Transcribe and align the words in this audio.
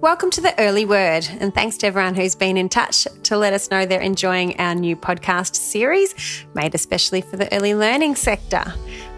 Welcome 0.00 0.30
to 0.30 0.40
the 0.40 0.52
early 0.58 0.84
word, 0.84 1.28
and 1.38 1.54
thanks 1.54 1.76
to 1.78 1.86
everyone 1.86 2.16
who's 2.16 2.34
been 2.34 2.56
in 2.56 2.68
touch 2.68 3.06
to 3.22 3.38
let 3.38 3.52
us 3.52 3.70
know 3.70 3.86
they're 3.86 4.00
enjoying 4.00 4.58
our 4.58 4.74
new 4.74 4.96
podcast 4.96 5.54
series 5.54 6.44
made 6.54 6.74
especially 6.74 7.20
for 7.20 7.36
the 7.36 7.52
early 7.54 7.74
learning 7.76 8.16
sector. 8.16 8.64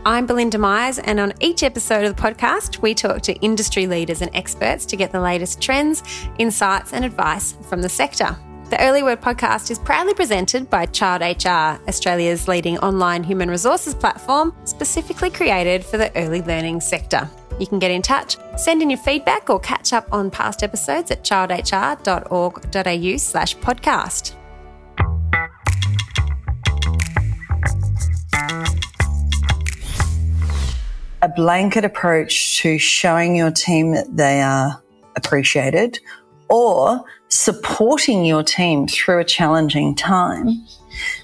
I'm 0.04 0.26
Belinda 0.26 0.58
Myers, 0.58 0.98
and 0.98 1.18
on 1.18 1.32
each 1.40 1.62
episode 1.62 2.04
of 2.04 2.14
the 2.14 2.22
podcast, 2.22 2.82
we 2.82 2.92
talk 2.92 3.22
to 3.22 3.32
industry 3.36 3.86
leaders 3.86 4.20
and 4.20 4.30
experts 4.34 4.84
to 4.86 4.96
get 4.96 5.10
the 5.10 5.20
latest 5.20 5.62
trends, 5.62 6.02
insights, 6.38 6.92
and 6.92 7.04
advice 7.04 7.52
from 7.68 7.80
the 7.80 7.88
sector. 7.88 8.36
The 8.68 8.82
Early 8.82 9.02
Word 9.02 9.22
podcast 9.22 9.70
is 9.70 9.78
proudly 9.78 10.12
presented 10.12 10.68
by 10.68 10.86
Child 10.86 11.22
HR, 11.22 11.82
Australia's 11.88 12.48
leading 12.48 12.76
online 12.78 13.22
human 13.22 13.50
resources 13.50 13.94
platform, 13.94 14.54
specifically 14.64 15.30
created 15.30 15.82
for 15.84 15.96
the 15.96 16.14
early 16.16 16.42
learning 16.42 16.82
sector. 16.82 17.30
You 17.58 17.66
can 17.66 17.78
get 17.78 17.90
in 17.90 18.02
touch, 18.02 18.36
send 18.56 18.82
in 18.82 18.90
your 18.90 18.98
feedback, 18.98 19.48
or 19.48 19.60
catch 19.60 19.92
up 19.92 20.06
on 20.12 20.30
past 20.30 20.62
episodes 20.62 21.10
at 21.10 21.22
childhr.org.au 21.24 23.16
slash 23.16 23.56
podcast. 23.58 24.34
A 31.22 31.28
blanket 31.28 31.84
approach 31.84 32.58
to 32.60 32.78
showing 32.78 33.34
your 33.34 33.50
team 33.50 33.92
that 33.92 34.14
they 34.14 34.42
are 34.42 34.82
appreciated 35.16 35.98
or 36.50 37.02
supporting 37.28 38.24
your 38.24 38.42
team 38.42 38.86
through 38.86 39.20
a 39.20 39.24
challenging 39.24 39.94
time 39.94 40.48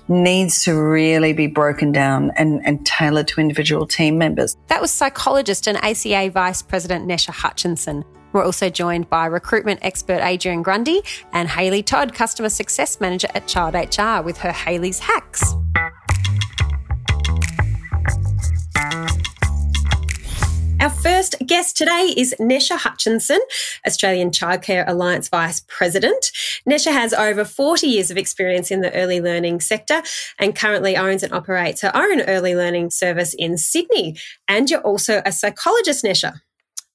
needs 0.08 0.64
to 0.64 0.74
really 0.74 1.32
be 1.32 1.46
broken 1.46 1.92
down 1.92 2.30
and, 2.36 2.60
and 2.64 2.84
tailored 2.86 3.28
to 3.28 3.40
individual 3.40 3.86
team 3.86 4.18
members. 4.18 4.56
That 4.68 4.80
was 4.80 4.90
psychologist 4.90 5.66
and 5.66 5.78
ACA 5.78 6.30
Vice 6.30 6.62
President 6.62 7.08
Nesha 7.08 7.30
Hutchinson. 7.30 8.04
We're 8.32 8.44
also 8.44 8.68
joined 8.68 9.10
by 9.10 9.26
recruitment 9.26 9.80
expert 9.82 10.20
Adrian 10.22 10.62
Grundy 10.62 11.02
and 11.32 11.48
Hayley 11.48 11.82
Todd, 11.82 12.14
Customer 12.14 12.48
Success 12.48 13.00
Manager 13.00 13.28
at 13.34 13.48
Child 13.48 13.74
HR, 13.74 14.24
with 14.24 14.38
her 14.38 14.52
Hayley's 14.52 15.00
Hacks. 15.00 15.54
Our 20.80 20.88
first 20.88 21.36
guest 21.44 21.76
today 21.76 22.14
is 22.16 22.34
Nesha 22.40 22.78
Hutchinson, 22.78 23.38
Australian 23.86 24.30
Childcare 24.30 24.88
Alliance 24.88 25.28
Vice 25.28 25.62
President. 25.68 26.32
Nesha 26.66 26.90
has 26.90 27.12
over 27.12 27.44
40 27.44 27.86
years 27.86 28.10
of 28.10 28.16
experience 28.16 28.70
in 28.70 28.80
the 28.80 28.90
early 28.94 29.20
learning 29.20 29.60
sector 29.60 30.02
and 30.38 30.56
currently 30.56 30.96
owns 30.96 31.22
and 31.22 31.34
operates 31.34 31.82
her 31.82 31.92
own 31.94 32.22
early 32.22 32.54
learning 32.54 32.88
service 32.88 33.34
in 33.34 33.58
Sydney. 33.58 34.16
And 34.48 34.70
you're 34.70 34.80
also 34.80 35.20
a 35.26 35.32
psychologist, 35.32 36.02
Nesha. 36.02 36.40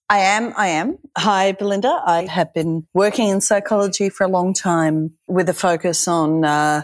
I 0.10 0.18
am. 0.18 0.54
I 0.58 0.68
am. 0.70 0.98
Hi, 1.16 1.52
Belinda. 1.52 2.02
I 2.08 2.26
have 2.26 2.56
been 2.56 2.88
working 2.96 3.30
in 3.30 3.40
psychology 3.40 4.10
for 4.10 4.24
a 4.24 4.30
long 4.30 4.56
time 4.56 5.16
with 5.28 5.48
a 5.48 5.54
focus 5.54 6.08
on 6.08 6.44
uh, 6.44 6.82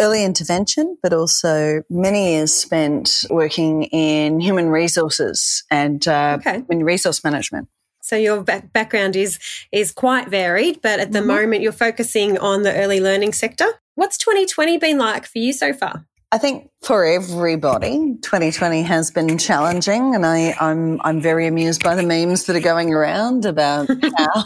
early 0.00 0.24
intervention, 0.24 0.96
but 1.02 1.12
also 1.12 1.82
many 1.88 2.32
years 2.32 2.52
spent 2.52 3.26
working 3.30 3.84
in 3.84 4.40
human 4.40 4.68
resources 4.68 5.62
and 5.70 6.06
uh, 6.08 6.38
okay. 6.40 6.64
in 6.68 6.84
resource 6.84 7.22
management. 7.22 7.68
So 8.02 8.16
your 8.16 8.42
back- 8.42 8.72
background 8.72 9.14
is 9.14 9.38
is 9.70 9.92
quite 9.92 10.28
varied, 10.28 10.80
but 10.82 10.98
at 10.98 11.12
the 11.12 11.18
mm-hmm. 11.18 11.28
moment 11.28 11.62
you're 11.62 11.72
focusing 11.72 12.38
on 12.38 12.62
the 12.62 12.74
early 12.74 13.00
learning 13.00 13.34
sector. 13.34 13.66
What's 13.94 14.18
2020 14.18 14.78
been 14.78 14.98
like 14.98 15.26
for 15.26 15.38
you 15.38 15.52
so 15.52 15.72
far? 15.72 16.06
I 16.32 16.38
think 16.38 16.70
for 16.82 17.04
everybody, 17.04 18.16
2020 18.22 18.82
has 18.82 19.10
been 19.10 19.36
challenging, 19.36 20.14
and 20.14 20.24
I, 20.24 20.54
I'm 20.60 21.00
I'm 21.02 21.20
very 21.20 21.46
amused 21.46 21.82
by 21.82 21.94
the 21.94 22.04
memes 22.04 22.44
that 22.46 22.56
are 22.56 22.60
going 22.60 22.94
around 22.94 23.44
about 23.44 23.88
how 24.16 24.44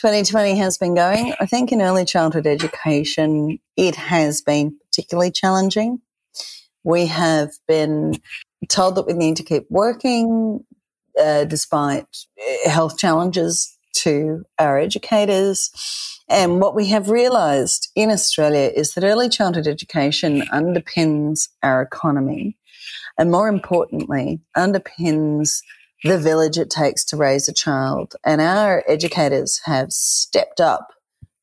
2020 0.00 0.56
has 0.56 0.78
been 0.78 0.94
going. 0.94 1.34
I 1.40 1.44
think 1.44 1.72
in 1.72 1.82
early 1.82 2.06
childhood 2.06 2.46
education, 2.46 3.58
it 3.76 3.96
has 3.96 4.40
been 4.40 4.78
particularly 4.86 5.30
challenging. 5.30 6.00
We 6.84 7.04
have 7.08 7.50
been 7.68 8.14
told 8.70 8.94
that 8.94 9.06
we 9.06 9.12
need 9.12 9.36
to 9.36 9.42
keep 9.42 9.66
working 9.68 10.64
uh, 11.22 11.44
despite 11.44 12.06
uh, 12.38 12.70
health 12.70 12.96
challenges 12.96 13.76
to 13.96 14.42
our 14.58 14.78
educators. 14.78 15.70
And 16.30 16.62
what 16.62 16.74
we 16.74 16.86
have 16.86 17.10
realized 17.10 17.90
in 17.94 18.10
Australia 18.10 18.70
is 18.74 18.94
that 18.94 19.04
early 19.04 19.28
childhood 19.28 19.66
education 19.66 20.40
underpins 20.50 21.50
our 21.62 21.82
economy 21.82 22.56
and 23.18 23.30
more 23.30 23.48
importantly, 23.48 24.40
underpins 24.56 25.60
the 26.04 26.18
village 26.18 26.58
it 26.58 26.70
takes 26.70 27.04
to 27.06 27.16
raise 27.16 27.48
a 27.48 27.52
child. 27.52 28.14
And 28.24 28.40
our 28.40 28.82
educators 28.88 29.60
have 29.64 29.92
stepped 29.92 30.60
up 30.60 30.88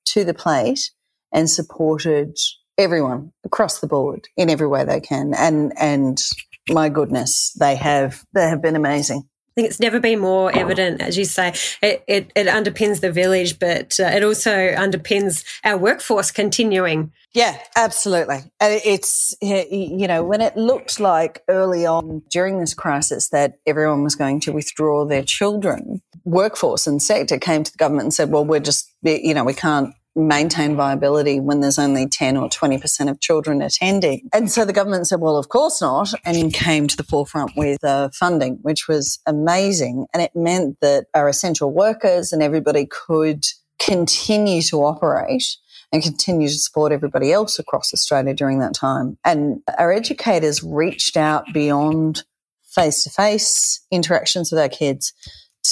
to 0.05 0.23
the 0.23 0.33
plate 0.33 0.91
and 1.31 1.49
supported 1.49 2.37
everyone 2.77 3.31
across 3.43 3.79
the 3.79 3.87
board 3.87 4.27
in 4.37 4.49
every 4.49 4.67
way 4.67 4.85
they 4.85 4.99
can. 4.99 5.33
And, 5.35 5.73
and 5.77 6.23
my 6.69 6.89
goodness, 6.89 7.53
they 7.59 7.75
have, 7.75 8.23
they 8.33 8.47
have 8.47 8.61
been 8.61 8.75
amazing 8.75 9.27
think 9.57 9.69
it's 9.69 9.79
never 9.79 9.99
been 9.99 10.19
more 10.19 10.55
evident, 10.55 11.01
as 11.01 11.17
you 11.17 11.25
say. 11.25 11.51
It, 11.81 12.03
it, 12.07 12.31
it 12.35 12.45
underpins 12.45 13.01
the 13.01 13.11
village, 13.11 13.57
but 13.57 13.99
uh, 13.99 14.03
it 14.03 14.23
also 14.23 14.51
underpins 14.51 15.43
our 15.63 15.77
workforce 15.77 16.29
continuing. 16.29 17.11
Yeah, 17.33 17.57
absolutely. 17.75 18.43
It's, 18.61 19.35
you 19.41 20.07
know, 20.07 20.23
when 20.23 20.41
it 20.41 20.55
looked 20.55 20.99
like 20.99 21.43
early 21.47 21.87
on 21.87 22.21
during 22.29 22.59
this 22.59 22.75
crisis 22.75 23.29
that 23.29 23.57
everyone 23.65 24.03
was 24.03 24.15
going 24.15 24.41
to 24.41 24.51
withdraw 24.51 25.05
their 25.05 25.23
children, 25.23 26.03
workforce 26.23 26.85
and 26.85 27.01
sector 27.01 27.39
came 27.39 27.63
to 27.63 27.71
the 27.71 27.77
government 27.77 28.05
and 28.05 28.13
said, 28.13 28.29
well, 28.29 28.45
we're 28.45 28.59
just, 28.59 28.91
you 29.01 29.33
know, 29.33 29.43
we 29.43 29.55
can't 29.55 29.95
maintain 30.17 30.75
viability 30.75 31.39
when 31.39 31.61
there's 31.61 31.79
only 31.79 32.07
10 32.07 32.37
or 32.37 32.49
20% 32.49 33.09
of 33.09 33.19
children 33.19 33.61
attending. 33.61 34.27
And 34.33 34.51
so 34.51 34.65
the 34.65 34.73
government 34.73 35.07
said, 35.07 35.21
well, 35.21 35.37
of 35.37 35.49
course 35.49 35.81
not, 35.81 36.11
and 36.25 36.53
came 36.53 36.87
to 36.87 36.97
the 36.97 37.03
forefront 37.03 37.51
with 37.55 37.83
uh, 37.83 38.09
funding, 38.13 38.59
which 38.63 38.87
was 38.87 39.19
amazing. 39.27 40.07
And 40.13 40.23
it 40.23 40.31
meant 40.35 40.77
that 40.81 41.05
our 41.13 41.29
essential 41.29 41.71
workers 41.71 42.33
and 42.33 42.41
everybody 42.41 42.87
could 42.87 43.45
continue 43.79 44.61
to 44.63 44.77
operate 44.77 45.45
and 45.93 46.03
continue 46.03 46.47
to 46.47 46.53
support 46.53 46.91
everybody 46.91 47.31
else 47.31 47.59
across 47.59 47.93
Australia 47.93 48.33
during 48.33 48.59
that 48.59 48.73
time. 48.73 49.17
And 49.23 49.61
our 49.77 49.93
educators 49.93 50.63
reached 50.63 51.15
out 51.15 51.45
beyond 51.53 52.23
face 52.63 53.03
to 53.03 53.09
face 53.09 53.85
interactions 53.91 54.51
with 54.51 54.59
our 54.59 54.69
kids 54.69 55.13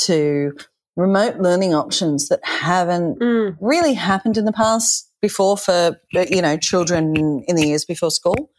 to 0.05 0.53
remote 0.95 1.37
learning 1.37 1.73
options 1.73 2.29
that 2.29 2.39
haven't 2.43 3.19
mm. 3.19 3.55
really 3.59 3.93
happened 3.93 4.37
in 4.37 4.45
the 4.45 4.53
past 4.53 5.11
before 5.21 5.57
for 5.57 5.99
you 6.13 6.41
know 6.41 6.57
children 6.57 7.43
in 7.47 7.55
the 7.55 7.67
years 7.67 7.85
before 7.85 8.11
school 8.11 8.51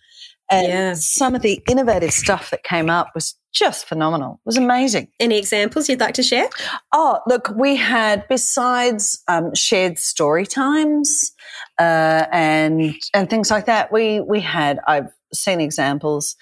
and 0.51 0.69
yeah. 0.69 0.95
some 0.95 1.35
of 1.35 1.43
the 1.43 1.63
innovative 1.69 2.13
stuff 2.13 2.51
that 2.51 2.63
came 2.63 2.89
up 2.91 3.09
was 3.15 3.37
just 3.53 3.87
phenomenal 3.87 4.35
it 4.35 4.47
was 4.47 4.57
amazing 4.57 5.09
any 5.19 5.39
examples 5.39 5.89
you'd 5.89 6.01
like 6.01 6.15
to 6.15 6.23
share 6.23 6.49
oh 6.93 7.21
look 7.27 7.51
we 7.57 7.77
had 7.77 8.27
besides 8.29 9.23
um, 9.29 9.55
shared 9.55 9.99
story 9.99 10.45
times 10.45 11.33
uh, 11.79 12.27
and 12.33 12.95
and 13.15 13.31
things 13.31 13.51
like 13.51 13.67
that 13.67 13.91
we 13.93 14.21
we 14.21 14.41
had 14.41 14.79
i've 14.87 15.09
seen 15.33 15.61
examples 15.61 16.37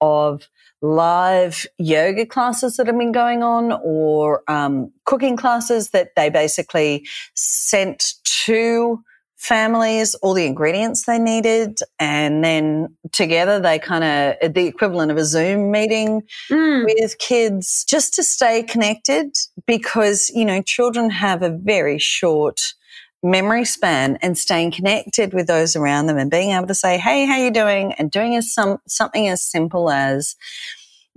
of 0.00 0.48
live 0.84 1.66
yoga 1.78 2.26
classes 2.26 2.76
that 2.76 2.86
have 2.86 2.98
been 2.98 3.10
going 3.10 3.42
on 3.42 3.72
or 3.82 4.42
um, 4.48 4.92
cooking 5.06 5.34
classes 5.34 5.90
that 5.90 6.10
they 6.14 6.28
basically 6.28 7.06
sent 7.34 8.14
to 8.24 9.02
families 9.36 10.14
all 10.16 10.34
the 10.34 10.44
ingredients 10.44 11.04
they 11.04 11.18
needed 11.18 11.78
and 11.98 12.44
then 12.44 12.94
together 13.12 13.60
they 13.60 13.78
kind 13.78 14.04
of 14.04 14.54
the 14.54 14.66
equivalent 14.66 15.10
of 15.10 15.16
a 15.16 15.24
zoom 15.24 15.70
meeting 15.70 16.22
mm. 16.50 16.84
with 16.84 17.18
kids 17.18 17.84
just 17.86 18.14
to 18.14 18.22
stay 18.22 18.62
connected 18.62 19.34
because 19.66 20.30
you 20.34 20.44
know 20.44 20.62
children 20.62 21.10
have 21.10 21.42
a 21.42 21.50
very 21.50 21.98
short 21.98 22.74
memory 23.24 23.64
span 23.64 24.18
and 24.20 24.36
staying 24.36 24.70
connected 24.70 25.32
with 25.32 25.46
those 25.46 25.74
around 25.74 26.06
them 26.06 26.18
and 26.18 26.30
being 26.30 26.50
able 26.50 26.66
to 26.66 26.74
say, 26.74 26.98
Hey, 26.98 27.24
how 27.24 27.36
you 27.36 27.50
doing? 27.50 27.94
And 27.94 28.10
doing 28.10 28.36
as 28.36 28.52
some, 28.52 28.78
something 28.86 29.26
as 29.28 29.42
simple 29.42 29.90
as 29.90 30.36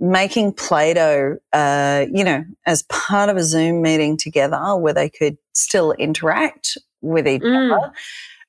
making 0.00 0.54
Play-Doh, 0.54 1.36
uh, 1.52 2.06
you 2.10 2.24
know, 2.24 2.44
as 2.66 2.82
part 2.84 3.28
of 3.28 3.36
a 3.36 3.44
Zoom 3.44 3.82
meeting 3.82 4.16
together 4.16 4.76
where 4.76 4.94
they 4.94 5.10
could 5.10 5.36
still 5.52 5.92
interact 5.92 6.78
with 7.02 7.28
each 7.28 7.42
mm. 7.42 7.76
other 7.76 7.92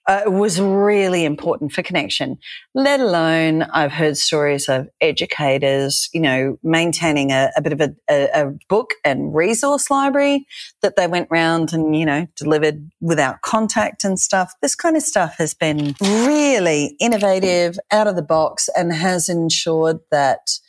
uh, 0.07 0.23
was 0.25 0.59
really 0.59 1.23
important 1.23 1.71
for 1.71 1.83
connection. 1.83 2.37
Let 2.73 2.99
alone, 2.99 3.63
I've 3.63 3.91
heard 3.91 4.17
stories 4.17 4.67
of 4.67 4.89
educators, 5.01 6.09
you 6.13 6.21
know, 6.21 6.57
maintaining 6.63 7.31
a, 7.31 7.51
a 7.55 7.61
bit 7.61 7.73
of 7.73 7.81
a, 7.81 7.95
a, 8.09 8.29
a, 8.33 8.53
book 8.67 8.91
and 9.05 9.35
resource 9.35 9.91
library 9.91 10.47
that 10.81 10.95
they 10.95 11.05
went 11.05 11.27
round 11.29 11.73
and, 11.73 11.95
you 11.95 12.05
know, 12.05 12.27
delivered 12.35 12.89
without 13.01 13.41
contact 13.41 14.03
and 14.03 14.19
stuff. 14.19 14.53
This 14.61 14.75
kind 14.75 14.97
of 14.97 15.03
stuff 15.03 15.35
has 15.37 15.53
been 15.53 15.95
really 16.01 16.95
innovative, 16.99 17.77
out 17.91 18.07
of 18.07 18.15
the 18.15 18.23
box, 18.23 18.69
and 18.75 18.91
has 18.91 19.29
ensured 19.29 19.99
that 20.09 20.59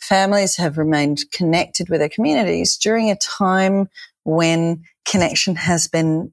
families 0.00 0.56
have 0.56 0.76
remained 0.76 1.24
connected 1.32 1.88
with 1.88 2.00
their 2.00 2.08
communities 2.08 2.76
during 2.76 3.10
a 3.10 3.16
time 3.16 3.88
when 4.24 4.82
connection 5.04 5.56
has 5.56 5.88
been 5.88 6.32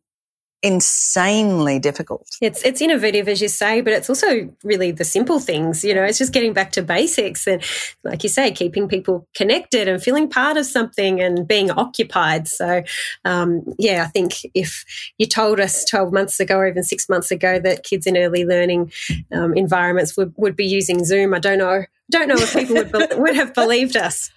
insanely 0.62 1.80
difficult. 1.80 2.28
It's 2.42 2.64
it's 2.64 2.82
innovative 2.82 3.28
as 3.28 3.42
you 3.42 3.48
say, 3.48 3.82
but 3.82 3.94
it's 3.94 4.10
also 4.10 4.54
really 4.64 4.92
the 4.92 5.06
simple 5.06 5.40
things, 5.40 5.84
you 5.84 5.94
know, 5.94 6.04
it's 6.04 6.18
just 6.18 6.34
getting 6.34 6.54
back 6.54 6.72
to 6.74 6.82
basics 6.82 7.48
and 7.48 7.64
like 8.04 8.24
you 8.24 8.30
say, 8.30 8.52
keeping 8.52 8.88
people 8.88 9.28
connected 9.36 9.88
and 9.88 10.02
feeling 10.02 10.30
part 10.30 10.58
of 10.58 10.66
something 10.66 11.22
and 11.22 11.48
being 11.48 11.72
occupied. 11.72 12.48
So 12.48 12.84
um, 13.26 13.64
yeah, 13.78 14.04
I 14.04 14.08
think 14.08 14.34
if 14.54 14.84
you 15.18 15.26
told 15.26 15.60
us 15.60 15.86
12 15.86 16.12
months 16.12 16.40
ago 16.40 16.58
or 16.58 16.68
even 16.68 16.84
six 16.84 17.08
months 17.08 17.32
ago 17.32 17.60
that 17.60 17.84
kids 17.84 18.06
in 18.06 18.18
early 18.18 18.46
learning 18.46 18.92
um, 19.32 19.54
environments 19.56 20.18
would, 20.18 20.34
would 20.38 20.56
be 20.56 20.66
using 20.66 21.06
Zoom, 21.06 21.34
I 21.34 21.40
don't 21.40 21.58
know 21.58 21.86
don't 22.10 22.28
know 22.28 22.36
if 22.38 22.54
people 22.54 22.76
would, 22.76 22.92
be- 22.92 23.16
would 23.18 23.36
have 23.36 23.54
believed 23.54 23.96
us. 23.96 24.32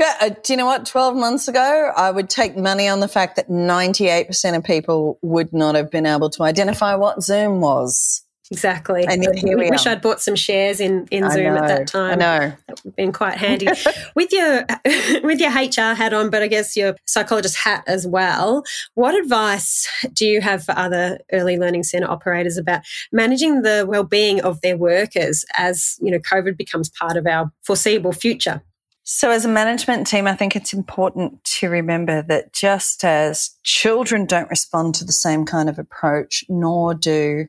Uh, 0.00 0.30
do 0.42 0.52
you 0.52 0.56
know 0.56 0.66
what? 0.66 0.86
12 0.86 1.16
months 1.16 1.48
ago, 1.48 1.92
I 1.96 2.10
would 2.10 2.30
take 2.30 2.56
money 2.56 2.88
on 2.88 3.00
the 3.00 3.08
fact 3.08 3.36
that 3.36 3.48
98% 3.48 4.56
of 4.56 4.64
people 4.64 5.18
would 5.22 5.52
not 5.52 5.74
have 5.74 5.90
been 5.90 6.06
able 6.06 6.30
to 6.30 6.42
identify 6.42 6.94
what 6.94 7.22
Zoom 7.22 7.60
was. 7.60 8.24
Exactly. 8.50 9.04
And 9.06 9.22
here 9.36 9.58
we 9.58 9.68
wish 9.70 9.86
are. 9.86 9.90
I'd 9.90 10.00
bought 10.00 10.20
some 10.20 10.34
shares 10.34 10.80
in, 10.80 11.06
in 11.10 11.30
Zoom 11.30 11.56
at 11.56 11.68
that 11.68 11.86
time. 11.86 12.12
I 12.12 12.14
know. 12.14 12.38
That 12.38 12.58
would 12.68 12.78
have 12.84 12.96
been 12.96 13.12
quite 13.12 13.36
handy. 13.36 13.66
with 14.14 14.32
your 14.32 14.64
with 15.22 15.38
your 15.38 15.50
HR 15.50 15.94
hat 15.94 16.14
on, 16.14 16.30
but 16.30 16.42
I 16.42 16.48
guess 16.48 16.76
your 16.76 16.96
psychologist 17.06 17.56
hat 17.56 17.84
as 17.86 18.06
well. 18.06 18.64
What 18.94 19.14
advice 19.14 19.86
do 20.14 20.26
you 20.26 20.40
have 20.40 20.64
for 20.64 20.72
other 20.72 21.18
early 21.32 21.58
learning 21.58 21.82
centre 21.82 22.10
operators 22.10 22.56
about 22.56 22.82
managing 23.12 23.62
the 23.62 23.84
well-being 23.86 24.40
of 24.40 24.60
their 24.62 24.76
workers 24.76 25.44
as, 25.56 25.96
you 26.00 26.10
know, 26.10 26.18
COVID 26.18 26.56
becomes 26.56 26.88
part 26.88 27.16
of 27.16 27.26
our 27.26 27.52
foreseeable 27.64 28.12
future? 28.12 28.62
So, 29.10 29.30
as 29.30 29.46
a 29.46 29.48
management 29.48 30.06
team, 30.06 30.26
I 30.26 30.36
think 30.36 30.54
it's 30.54 30.74
important 30.74 31.42
to 31.44 31.70
remember 31.70 32.20
that 32.20 32.52
just 32.52 33.02
as 33.04 33.52
children 33.62 34.26
don't 34.26 34.50
respond 34.50 34.96
to 34.96 35.04
the 35.06 35.12
same 35.12 35.46
kind 35.46 35.70
of 35.70 35.78
approach, 35.78 36.44
nor 36.50 36.92
do 36.92 37.46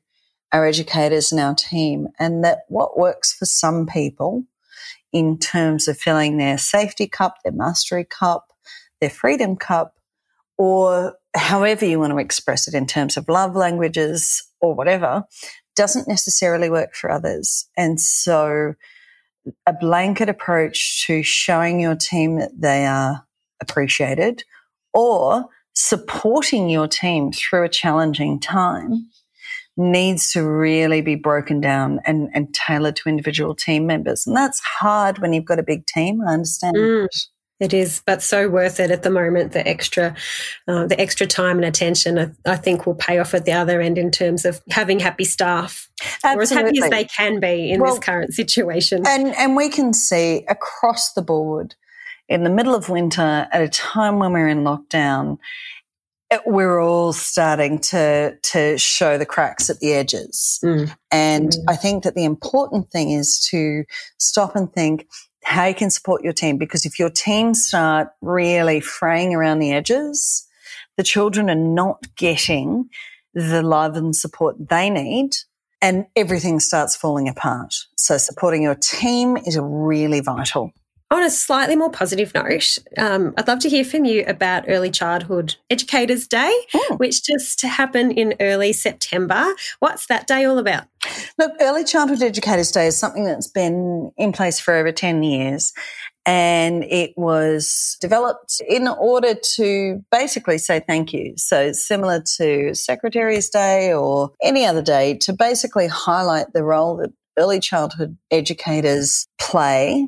our 0.54 0.66
educators 0.66 1.34
and 1.34 1.42
our 1.42 1.54
team, 1.54 2.08
and 2.18 2.46
that 2.46 2.60
what 2.70 2.98
works 2.98 3.34
for 3.34 3.44
some 3.44 3.86
people 3.86 4.46
in 5.12 5.38
terms 5.38 5.90
of 5.90 5.98
filling 5.98 6.38
their 6.38 6.58
safety 6.58 7.10
cup, 7.10 7.36
their 7.44 7.52
mastery 7.52 8.06
cup, 8.06 8.54
their 9.02 9.10
freedom 9.10 9.58
cup, 9.58 9.96
or 10.58 11.18
however 11.36 11.86
you 11.86 12.00
want 12.00 12.14
to 12.14 12.20
express 12.20 12.70
it 12.70 12.74
in 12.74 12.86
terms 12.86 13.18
of 13.18 13.28
love 13.28 13.54
languages 13.54 14.50
or 14.62 14.74
whatever, 14.74 15.26
doesn't 15.76 16.08
necessarily 16.08 16.70
work 16.70 16.96
for 16.96 17.12
others. 17.12 17.68
And 17.76 18.00
so, 18.00 18.76
a 19.66 19.74
blanket 19.74 20.30
approach 20.30 21.06
to 21.08 21.24
showing 21.24 21.80
your 21.80 21.96
team 21.96 22.38
that 22.40 22.52
they 22.58 22.86
are 22.86 23.26
appreciated 23.62 24.44
or 24.94 25.46
supporting 25.74 26.70
your 26.70 26.88
team 26.88 27.32
through 27.32 27.64
a 27.64 27.70
challenging 27.70 28.40
time 28.40 29.08
needs 29.78 30.32
to 30.34 30.44
really 30.44 31.02
be 31.02 31.16
broken 31.16 31.62
down 31.62 32.00
and, 32.06 32.30
and 32.34 32.54
tailored 32.54 32.98
to 32.98 33.08
individual 33.08 33.56
team 33.56 33.88
members. 33.88 34.28
And 34.28 34.36
that's 34.36 34.60
hard 34.60 35.20
when 35.20 35.32
you've 35.32 35.46
got 35.46 35.60
a 35.60 35.64
big 35.64 35.86
team. 35.86 36.22
I 36.22 36.34
understand. 36.34 36.76
Mm. 36.76 37.08
It 37.60 37.74
is, 37.74 38.02
but 38.06 38.22
so 38.22 38.48
worth 38.48 38.80
it 38.80 38.90
at 38.90 39.04
the 39.04 39.10
moment. 39.10 39.52
The 39.52 39.68
extra, 39.68 40.16
uh, 40.68 40.88
the 40.88 41.00
extra 41.00 41.28
time 41.28 41.58
and 41.58 41.66
attention, 41.66 42.18
I, 42.18 42.52
I, 42.54 42.56
think, 42.56 42.86
will 42.86 42.96
pay 42.96 43.20
off 43.20 43.34
at 43.34 43.44
the 43.44 43.52
other 43.52 43.82
end 43.82 43.98
in 43.98 44.12
terms 44.12 44.46
of 44.46 44.62
having 44.70 45.00
happy 45.00 45.26
staff, 45.26 45.90
Absolutely. 46.24 46.40
or 46.40 46.42
as 46.42 46.50
happy 46.52 46.82
as 46.82 46.90
they 46.90 47.04
can 47.04 47.42
be 47.42 47.72
in 47.72 47.82
well, 47.82 47.96
this 47.96 48.04
current 48.04 48.34
situation. 48.34 49.04
And 49.06 49.36
and 49.36 49.58
we 49.58 49.70
can 49.70 49.94
see 49.94 50.46
across 50.48 51.12
the 51.12 51.22
board, 51.22 51.76
in 52.30 52.44
the 52.44 52.50
middle 52.50 52.76
of 52.76 52.88
winter, 52.88 53.48
at 53.52 53.62
a 53.62 53.68
time 53.68 54.20
when 54.20 54.32
we're 54.32 54.48
in 54.48 54.64
lockdown, 54.64 55.38
it, 56.32 56.42
we're 56.46 56.80
all 56.80 57.12
starting 57.12 57.80
to 57.80 58.38
to 58.42 58.78
show 58.78 59.18
the 59.18 59.26
cracks 59.26 59.70
at 59.70 59.80
the 59.80 59.94
edges. 59.94 60.60
Mm. 60.64 60.96
And 61.12 61.50
mm. 61.50 61.64
I 61.68 61.76
think 61.76 62.04
that 62.04 62.16
the 62.16 62.24
important 62.24 62.90
thing 62.92 63.12
is 63.12 63.40
to 63.52 63.84
stop 64.18 64.56
and 64.56 64.72
think 64.72 65.08
how 65.44 65.66
you 65.66 65.76
can 65.76 65.90
support 65.90 66.24
your 66.24 66.34
team. 66.34 66.58
Because 66.58 66.86
if 66.86 67.00
your 67.00 67.10
team 67.10 67.54
start 67.54 68.10
really 68.22 68.80
fraying 68.80 69.34
around 69.34 69.60
the 69.60 69.72
edges, 69.72 70.48
the 70.98 71.04
children 71.04 71.50
are 71.50 71.56
not 71.56 72.16
getting 72.16 72.90
the 73.34 73.62
love 73.62 73.96
and 73.96 74.16
support 74.16 74.70
they 74.70 74.90
need 74.90 75.36
and 75.82 76.06
everything 76.16 76.60
starts 76.60 76.96
falling 76.96 77.30
apart. 77.30 77.74
So 77.96 78.18
supporting 78.18 78.62
your 78.62 78.76
team 78.76 79.38
is 79.38 79.58
really 79.62 80.20
vital. 80.20 80.74
On 81.12 81.24
a 81.24 81.30
slightly 81.32 81.76
more 81.76 81.90
positive 81.90 82.32
note, 82.36 82.78
um, 82.96 83.34
I'd 83.36 83.48
love 83.48 83.58
to 83.60 83.70
hear 83.70 83.84
from 83.84 84.06
you 84.06 84.24
about 84.28 84.66
Early 84.68 84.92
Childhood 84.92 85.56
Educators 85.72 86.28
Day, 86.28 86.54
which 86.98 87.24
just 87.24 87.64
happened 87.64 88.12
in 88.12 88.36
early 88.40 88.74
September. 88.74 89.48
What's 89.80 90.06
that 90.06 90.28
day 90.28 90.46
all 90.46 90.60
about? 90.60 90.84
Look, 91.40 91.54
Early 91.60 91.84
Childhood 91.84 92.22
Educators 92.22 92.72
Day 92.72 92.86
is 92.86 92.96
something 92.96 93.24
that's 93.24 93.48
been 93.48 94.12
in 94.18 94.32
place 94.34 94.60
for 94.60 94.76
over 94.76 94.92
10 94.92 95.24
years. 95.24 95.74
And 96.28 96.84
it 96.84 97.14
was 97.18 97.98
developed 98.02 98.62
in 98.70 98.88
order 98.88 99.34
to 99.56 100.06
basically 100.12 100.60
say 100.60 100.80
thank 100.80 101.12
you. 101.12 101.34
So, 101.38 101.72
similar 101.72 102.22
to 102.38 102.76
Secretary's 102.76 103.50
Day 103.50 103.92
or 103.94 104.30
any 104.44 104.64
other 104.64 104.84
day, 104.84 105.18
to 105.22 105.34
basically 105.34 105.88
highlight 105.88 106.54
the 106.54 106.64
role 106.64 106.98
that 106.98 107.12
early 107.40 107.60
childhood 107.60 108.16
educators 108.30 109.26
play 109.40 110.08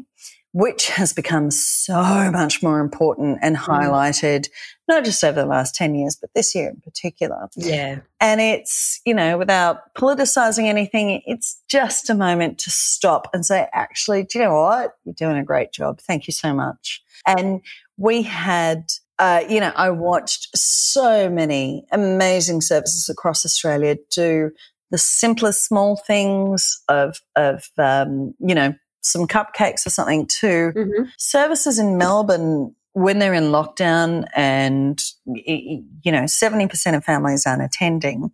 which 0.54 0.90
has 0.90 1.14
become 1.14 1.50
so 1.50 2.30
much 2.32 2.62
more 2.62 2.80
important 2.80 3.40
and 3.42 3.56
mm. 3.56 3.62
highlighted, 3.62 4.50
not 4.88 5.06
just 5.06 5.24
over 5.24 5.40
the 5.40 5.48
last 5.48 5.76
10 5.76 5.96
years, 5.96 6.18
but 6.20 6.30
this 6.36 6.54
year 6.54 6.70
in 6.70 6.82
particular. 6.82 7.48
Yeah. 7.56 8.00
And 8.20 8.42
it's, 8.42 9.00
you 9.06 9.14
know, 9.14 9.38
without 9.38 9.94
politicizing 9.96 10.66
anything, 10.66 11.22
it's 11.26 11.62
just 11.70 12.10
a 12.10 12.16
moment 12.16 12.60
to 12.60 12.70
stop 12.70 13.30
and 13.34 13.46
say, 13.46 13.68
actually, 13.74 14.24
do 14.24 14.40
you 14.40 14.46
know 14.46 14.54
what? 14.54 14.94
You're 15.06 15.14
doing 15.14 15.38
a 15.38 15.44
great 15.44 15.72
job. 15.72 16.00
Thank 16.02 16.28
you 16.28 16.34
so 16.34 16.54
much. 16.54 17.02
And 17.26 17.62
we 17.98 18.24
had 18.24 18.86
uh, 19.20 19.44
you 19.48 19.60
know, 19.60 19.72
I 19.76 19.92
watched 19.92 20.58
so 20.58 21.30
many 21.30 21.86
amazing 21.92 22.62
services 22.62 23.08
across 23.08 23.46
Australia 23.46 23.96
do 24.10 24.50
the 24.90 24.98
simplest 24.98 25.64
small 25.64 25.96
things 25.96 26.82
of, 26.90 27.20
of 27.36 27.70
um, 27.78 28.34
you 28.40 28.56
know, 28.56 28.74
some 29.02 29.28
cupcakes 29.28 29.86
or 29.86 29.90
something 29.90 30.28
too. 30.28 30.72
Mm-hmm. 30.76 31.04
Services 31.18 31.80
in 31.80 31.98
Melbourne 31.98 32.76
when 32.94 33.20
they're 33.20 33.34
in 33.34 33.46
lockdown 33.46 34.26
and 34.36 35.02
you 35.26 36.12
know 36.12 36.24
70% 36.24 36.96
of 36.96 37.04
families 37.04 37.46
aren't 37.46 37.64
attending 37.64 38.32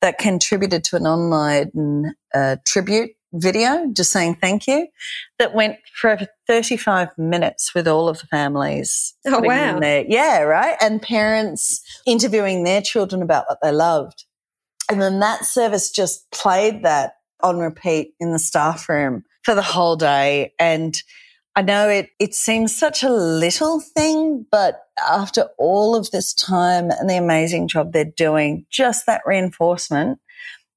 that 0.00 0.18
contributed 0.18 0.84
to 0.84 0.96
an 0.96 1.06
online 1.06 2.14
uh, 2.34 2.56
tribute 2.66 3.12
video 3.32 3.90
just 3.92 4.12
saying 4.12 4.36
thank 4.36 4.68
you 4.68 4.86
that 5.38 5.54
went 5.54 5.76
for 5.92 6.10
over 6.10 6.28
35 6.46 7.08
minutes 7.18 7.74
with 7.74 7.88
all 7.88 8.08
of 8.08 8.20
the 8.20 8.26
families 8.26 9.14
oh 9.26 9.40
wow 9.40 9.80
yeah 9.82 10.40
right 10.40 10.76
and 10.80 11.02
parents 11.02 11.82
interviewing 12.06 12.62
their 12.62 12.80
children 12.80 13.22
about 13.22 13.46
what 13.48 13.58
they 13.60 13.72
loved 13.72 14.24
and 14.88 15.02
then 15.02 15.18
that 15.18 15.44
service 15.44 15.90
just 15.90 16.30
played 16.30 16.84
that 16.84 17.14
on 17.42 17.58
repeat 17.58 18.12
in 18.20 18.30
the 18.30 18.38
staff 18.38 18.88
room 18.88 19.24
for 19.44 19.54
the 19.54 19.62
whole 19.62 19.96
day. 19.96 20.52
And 20.58 21.00
I 21.54 21.62
know 21.62 21.88
it, 21.88 22.10
it 22.18 22.34
seems 22.34 22.76
such 22.76 23.04
a 23.04 23.12
little 23.12 23.80
thing, 23.80 24.44
but 24.50 24.80
after 25.08 25.48
all 25.56 25.94
of 25.94 26.10
this 26.10 26.34
time 26.34 26.90
and 26.90 27.08
the 27.08 27.16
amazing 27.16 27.68
job 27.68 27.92
they're 27.92 28.04
doing, 28.04 28.66
just 28.70 29.06
that 29.06 29.22
reinforcement 29.24 30.18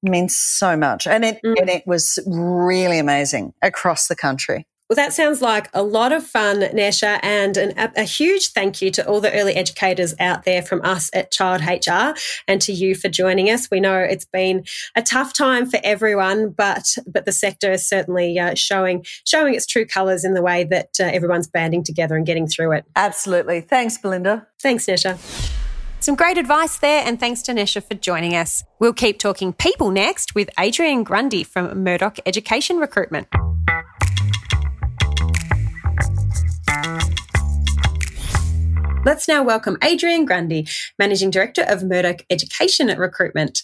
means 0.02 0.36
so 0.36 0.76
much. 0.76 1.08
And 1.08 1.24
it, 1.24 1.40
mm. 1.44 1.56
and 1.58 1.68
it 1.68 1.84
was 1.84 2.20
really 2.26 3.00
amazing 3.00 3.54
across 3.60 4.06
the 4.06 4.14
country. 4.14 4.67
Well, 4.88 4.96
that 4.96 5.12
sounds 5.12 5.42
like 5.42 5.68
a 5.74 5.82
lot 5.82 6.12
of 6.12 6.26
fun, 6.26 6.60
Nesha, 6.60 7.20
and 7.22 7.58
an, 7.58 7.74
a, 7.76 7.92
a, 7.96 8.02
huge 8.04 8.52
thank 8.52 8.80
you 8.80 8.90
to 8.92 9.06
all 9.06 9.20
the 9.20 9.30
early 9.34 9.54
educators 9.54 10.14
out 10.18 10.44
there 10.44 10.62
from 10.62 10.80
us 10.82 11.10
at 11.12 11.30
Child 11.30 11.60
HR 11.60 12.18
and 12.46 12.58
to 12.62 12.72
you 12.72 12.94
for 12.94 13.10
joining 13.10 13.50
us. 13.50 13.68
We 13.70 13.80
know 13.80 13.98
it's 13.98 14.24
been 14.24 14.64
a 14.96 15.02
tough 15.02 15.34
time 15.34 15.68
for 15.68 15.78
everyone, 15.84 16.50
but 16.50 16.96
but 17.06 17.26
the 17.26 17.32
sector 17.32 17.70
is 17.70 17.86
certainly 17.86 18.38
uh, 18.38 18.54
showing 18.54 19.04
showing 19.26 19.54
its 19.54 19.66
true 19.66 19.84
colours 19.84 20.24
in 20.24 20.32
the 20.32 20.42
way 20.42 20.64
that 20.64 20.88
uh, 20.98 21.04
everyone's 21.04 21.48
banding 21.48 21.84
together 21.84 22.16
and 22.16 22.24
getting 22.24 22.46
through 22.46 22.72
it. 22.72 22.86
Absolutely. 22.96 23.60
Thanks, 23.60 23.98
Belinda. 23.98 24.46
Thanks, 24.58 24.86
Nesha. 24.86 25.18
Some 26.00 26.14
great 26.14 26.38
advice 26.38 26.78
there, 26.78 27.02
and 27.04 27.20
thanks 27.20 27.42
to 27.42 27.52
Nesha 27.52 27.82
for 27.82 27.94
joining 27.94 28.34
us. 28.34 28.64
We'll 28.78 28.94
keep 28.94 29.18
talking 29.18 29.52
people 29.52 29.90
next 29.90 30.34
with 30.34 30.48
Adrian 30.58 31.02
Grundy 31.02 31.44
from 31.44 31.84
Murdock 31.84 32.20
Education 32.24 32.78
Recruitment. 32.78 33.28
Let's 39.08 39.26
now 39.26 39.42
welcome 39.42 39.78
Adrian 39.82 40.26
Grundy, 40.26 40.68
Managing 40.98 41.30
Director 41.30 41.62
of 41.62 41.82
Murdock 41.82 42.26
Education 42.28 42.88
Recruitment. 42.88 43.62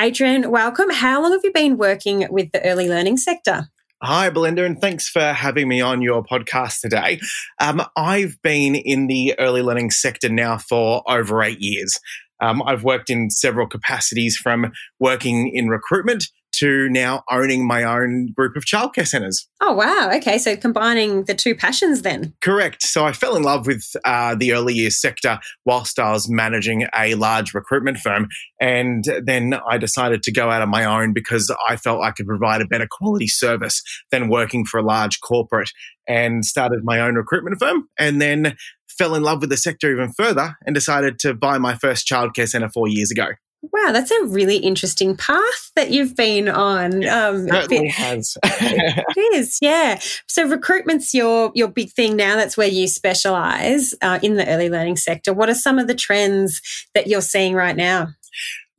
Adrian, 0.00 0.50
welcome. 0.50 0.88
How 0.88 1.22
long 1.22 1.32
have 1.32 1.42
you 1.44 1.52
been 1.52 1.76
working 1.76 2.26
with 2.30 2.50
the 2.52 2.64
early 2.64 2.88
learning 2.88 3.18
sector? 3.18 3.68
Hi, 4.02 4.30
Belinda, 4.30 4.64
and 4.64 4.80
thanks 4.80 5.06
for 5.06 5.20
having 5.20 5.68
me 5.68 5.82
on 5.82 6.00
your 6.00 6.24
podcast 6.24 6.80
today. 6.80 7.20
Um, 7.60 7.82
I've 7.94 8.40
been 8.40 8.74
in 8.74 9.06
the 9.06 9.34
early 9.38 9.60
learning 9.60 9.90
sector 9.90 10.30
now 10.30 10.56
for 10.56 11.02
over 11.06 11.42
eight 11.42 11.60
years. 11.60 12.00
Um, 12.40 12.62
I've 12.62 12.82
worked 12.82 13.10
in 13.10 13.28
several 13.28 13.66
capacities 13.66 14.38
from 14.38 14.72
working 14.98 15.54
in 15.54 15.68
recruitment 15.68 16.24
to 16.58 16.88
now 16.88 17.22
owning 17.30 17.66
my 17.66 17.82
own 17.84 18.32
group 18.32 18.56
of 18.56 18.64
childcare 18.64 19.06
centres. 19.06 19.48
Oh, 19.60 19.72
wow. 19.72 20.10
Okay. 20.14 20.38
So 20.38 20.56
combining 20.56 21.24
the 21.24 21.34
two 21.34 21.54
passions 21.54 22.02
then. 22.02 22.34
Correct. 22.42 22.82
So 22.82 23.04
I 23.04 23.12
fell 23.12 23.36
in 23.36 23.42
love 23.42 23.66
with 23.66 23.84
uh, 24.04 24.34
the 24.34 24.52
early 24.52 24.74
years 24.74 25.00
sector 25.00 25.38
whilst 25.64 25.98
I 25.98 26.12
was 26.12 26.28
managing 26.28 26.86
a 26.96 27.14
large 27.14 27.54
recruitment 27.54 27.98
firm. 27.98 28.28
And 28.60 29.04
then 29.24 29.54
I 29.68 29.78
decided 29.78 30.22
to 30.24 30.32
go 30.32 30.50
out 30.50 30.62
on 30.62 30.68
my 30.68 30.84
own 30.84 31.12
because 31.12 31.54
I 31.68 31.76
felt 31.76 32.02
I 32.02 32.10
could 32.10 32.26
provide 32.26 32.60
a 32.60 32.66
better 32.66 32.88
quality 32.90 33.28
service 33.28 33.82
than 34.10 34.28
working 34.28 34.64
for 34.64 34.78
a 34.78 34.84
large 34.84 35.20
corporate 35.20 35.70
and 36.08 36.44
started 36.44 36.84
my 36.84 37.00
own 37.00 37.14
recruitment 37.14 37.58
firm. 37.58 37.88
And 37.98 38.20
then 38.20 38.56
fell 38.96 39.14
in 39.14 39.22
love 39.22 39.40
with 39.40 39.50
the 39.50 39.56
sector 39.56 39.92
even 39.92 40.12
further 40.12 40.56
and 40.64 40.74
decided 40.74 41.18
to 41.20 41.34
buy 41.34 41.58
my 41.58 41.74
first 41.74 42.08
childcare 42.08 42.48
centre 42.48 42.68
four 42.68 42.88
years 42.88 43.10
ago. 43.10 43.28
Wow, 43.72 43.92
that's 43.92 44.10
a 44.10 44.24
really 44.24 44.56
interesting 44.56 45.16
path 45.16 45.72
that 45.76 45.90
you've 45.90 46.14
been 46.14 46.48
on. 46.48 47.06
Um, 47.06 47.48
certainly 47.48 47.88
has. 47.88 48.36
it 48.44 49.34
is, 49.34 49.58
yeah. 49.60 49.98
So 50.26 50.46
recruitment's 50.46 51.14
your 51.14 51.52
your 51.54 51.68
big 51.68 51.90
thing 51.90 52.16
now. 52.16 52.36
That's 52.36 52.56
where 52.56 52.68
you 52.68 52.86
specialise 52.86 53.94
uh, 54.02 54.18
in 54.22 54.34
the 54.34 54.46
early 54.48 54.68
learning 54.68 54.96
sector. 54.96 55.32
What 55.32 55.48
are 55.48 55.54
some 55.54 55.78
of 55.78 55.86
the 55.86 55.94
trends 55.94 56.60
that 56.94 57.06
you're 57.06 57.22
seeing 57.22 57.54
right 57.54 57.76
now? 57.76 58.08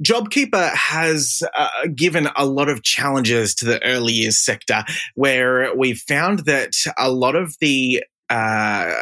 JobKeeper 0.03 0.73
has 0.73 1.41
uh, 1.55 1.69
given 1.95 2.27
a 2.35 2.45
lot 2.45 2.69
of 2.69 2.83
challenges 2.83 3.55
to 3.55 3.65
the 3.65 3.83
early 3.83 4.13
years 4.13 4.39
sector, 4.39 4.83
where 5.15 5.75
we've 5.75 5.97
found 5.97 6.45
that 6.45 6.73
a 6.99 7.11
lot 7.11 7.35
of 7.35 7.55
the 7.59 8.03
uh, 8.29 8.93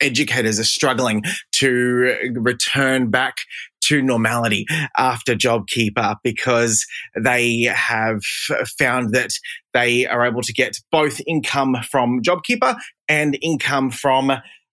educators 0.00 0.60
are 0.60 0.64
struggling 0.64 1.22
to 1.52 2.32
return 2.34 3.10
back 3.10 3.38
to 3.88 4.02
normality 4.02 4.66
after 4.96 5.34
JobKeeper 5.34 6.16
because 6.22 6.86
they 7.20 7.62
have 7.62 8.22
found 8.78 9.14
that 9.14 9.30
they 9.72 10.06
are 10.06 10.24
able 10.26 10.42
to 10.42 10.52
get 10.52 10.78
both 10.90 11.20
income 11.26 11.76
from 11.90 12.22
JobKeeper 12.22 12.76
and 13.08 13.36
income 13.42 13.90
from 13.90 14.32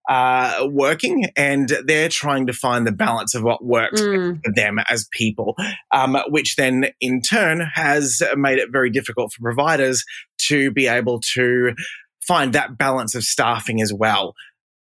uh, 0.10 0.68
working, 0.70 1.26
and 1.38 1.72
they're 1.86 2.10
trying 2.10 2.48
to 2.48 2.54
find 2.54 2.88
the 2.88 2.92
balance 2.92 3.36
of 3.36 3.44
what 3.44 3.64
works 3.64 4.02
mm. 4.02 4.44
for 4.44 4.52
them 4.54 4.78
as 4.90 5.08
people, 5.12 5.56
um, 5.92 6.18
which 6.28 6.56
then 6.56 6.88
in 7.00 7.22
turn 7.22 7.62
has 7.74 8.22
made 8.36 8.58
it 8.58 8.72
very 8.72 8.90
difficult 8.90 9.32
for 9.32 9.42
providers 9.42 10.04
to 10.38 10.72
be 10.72 10.88
able 10.88 11.20
to 11.20 11.74
find 12.22 12.54
that 12.54 12.78
balance 12.78 13.16
of 13.16 13.24
staffing 13.24 13.82
as 13.82 13.94
well. 13.94 14.34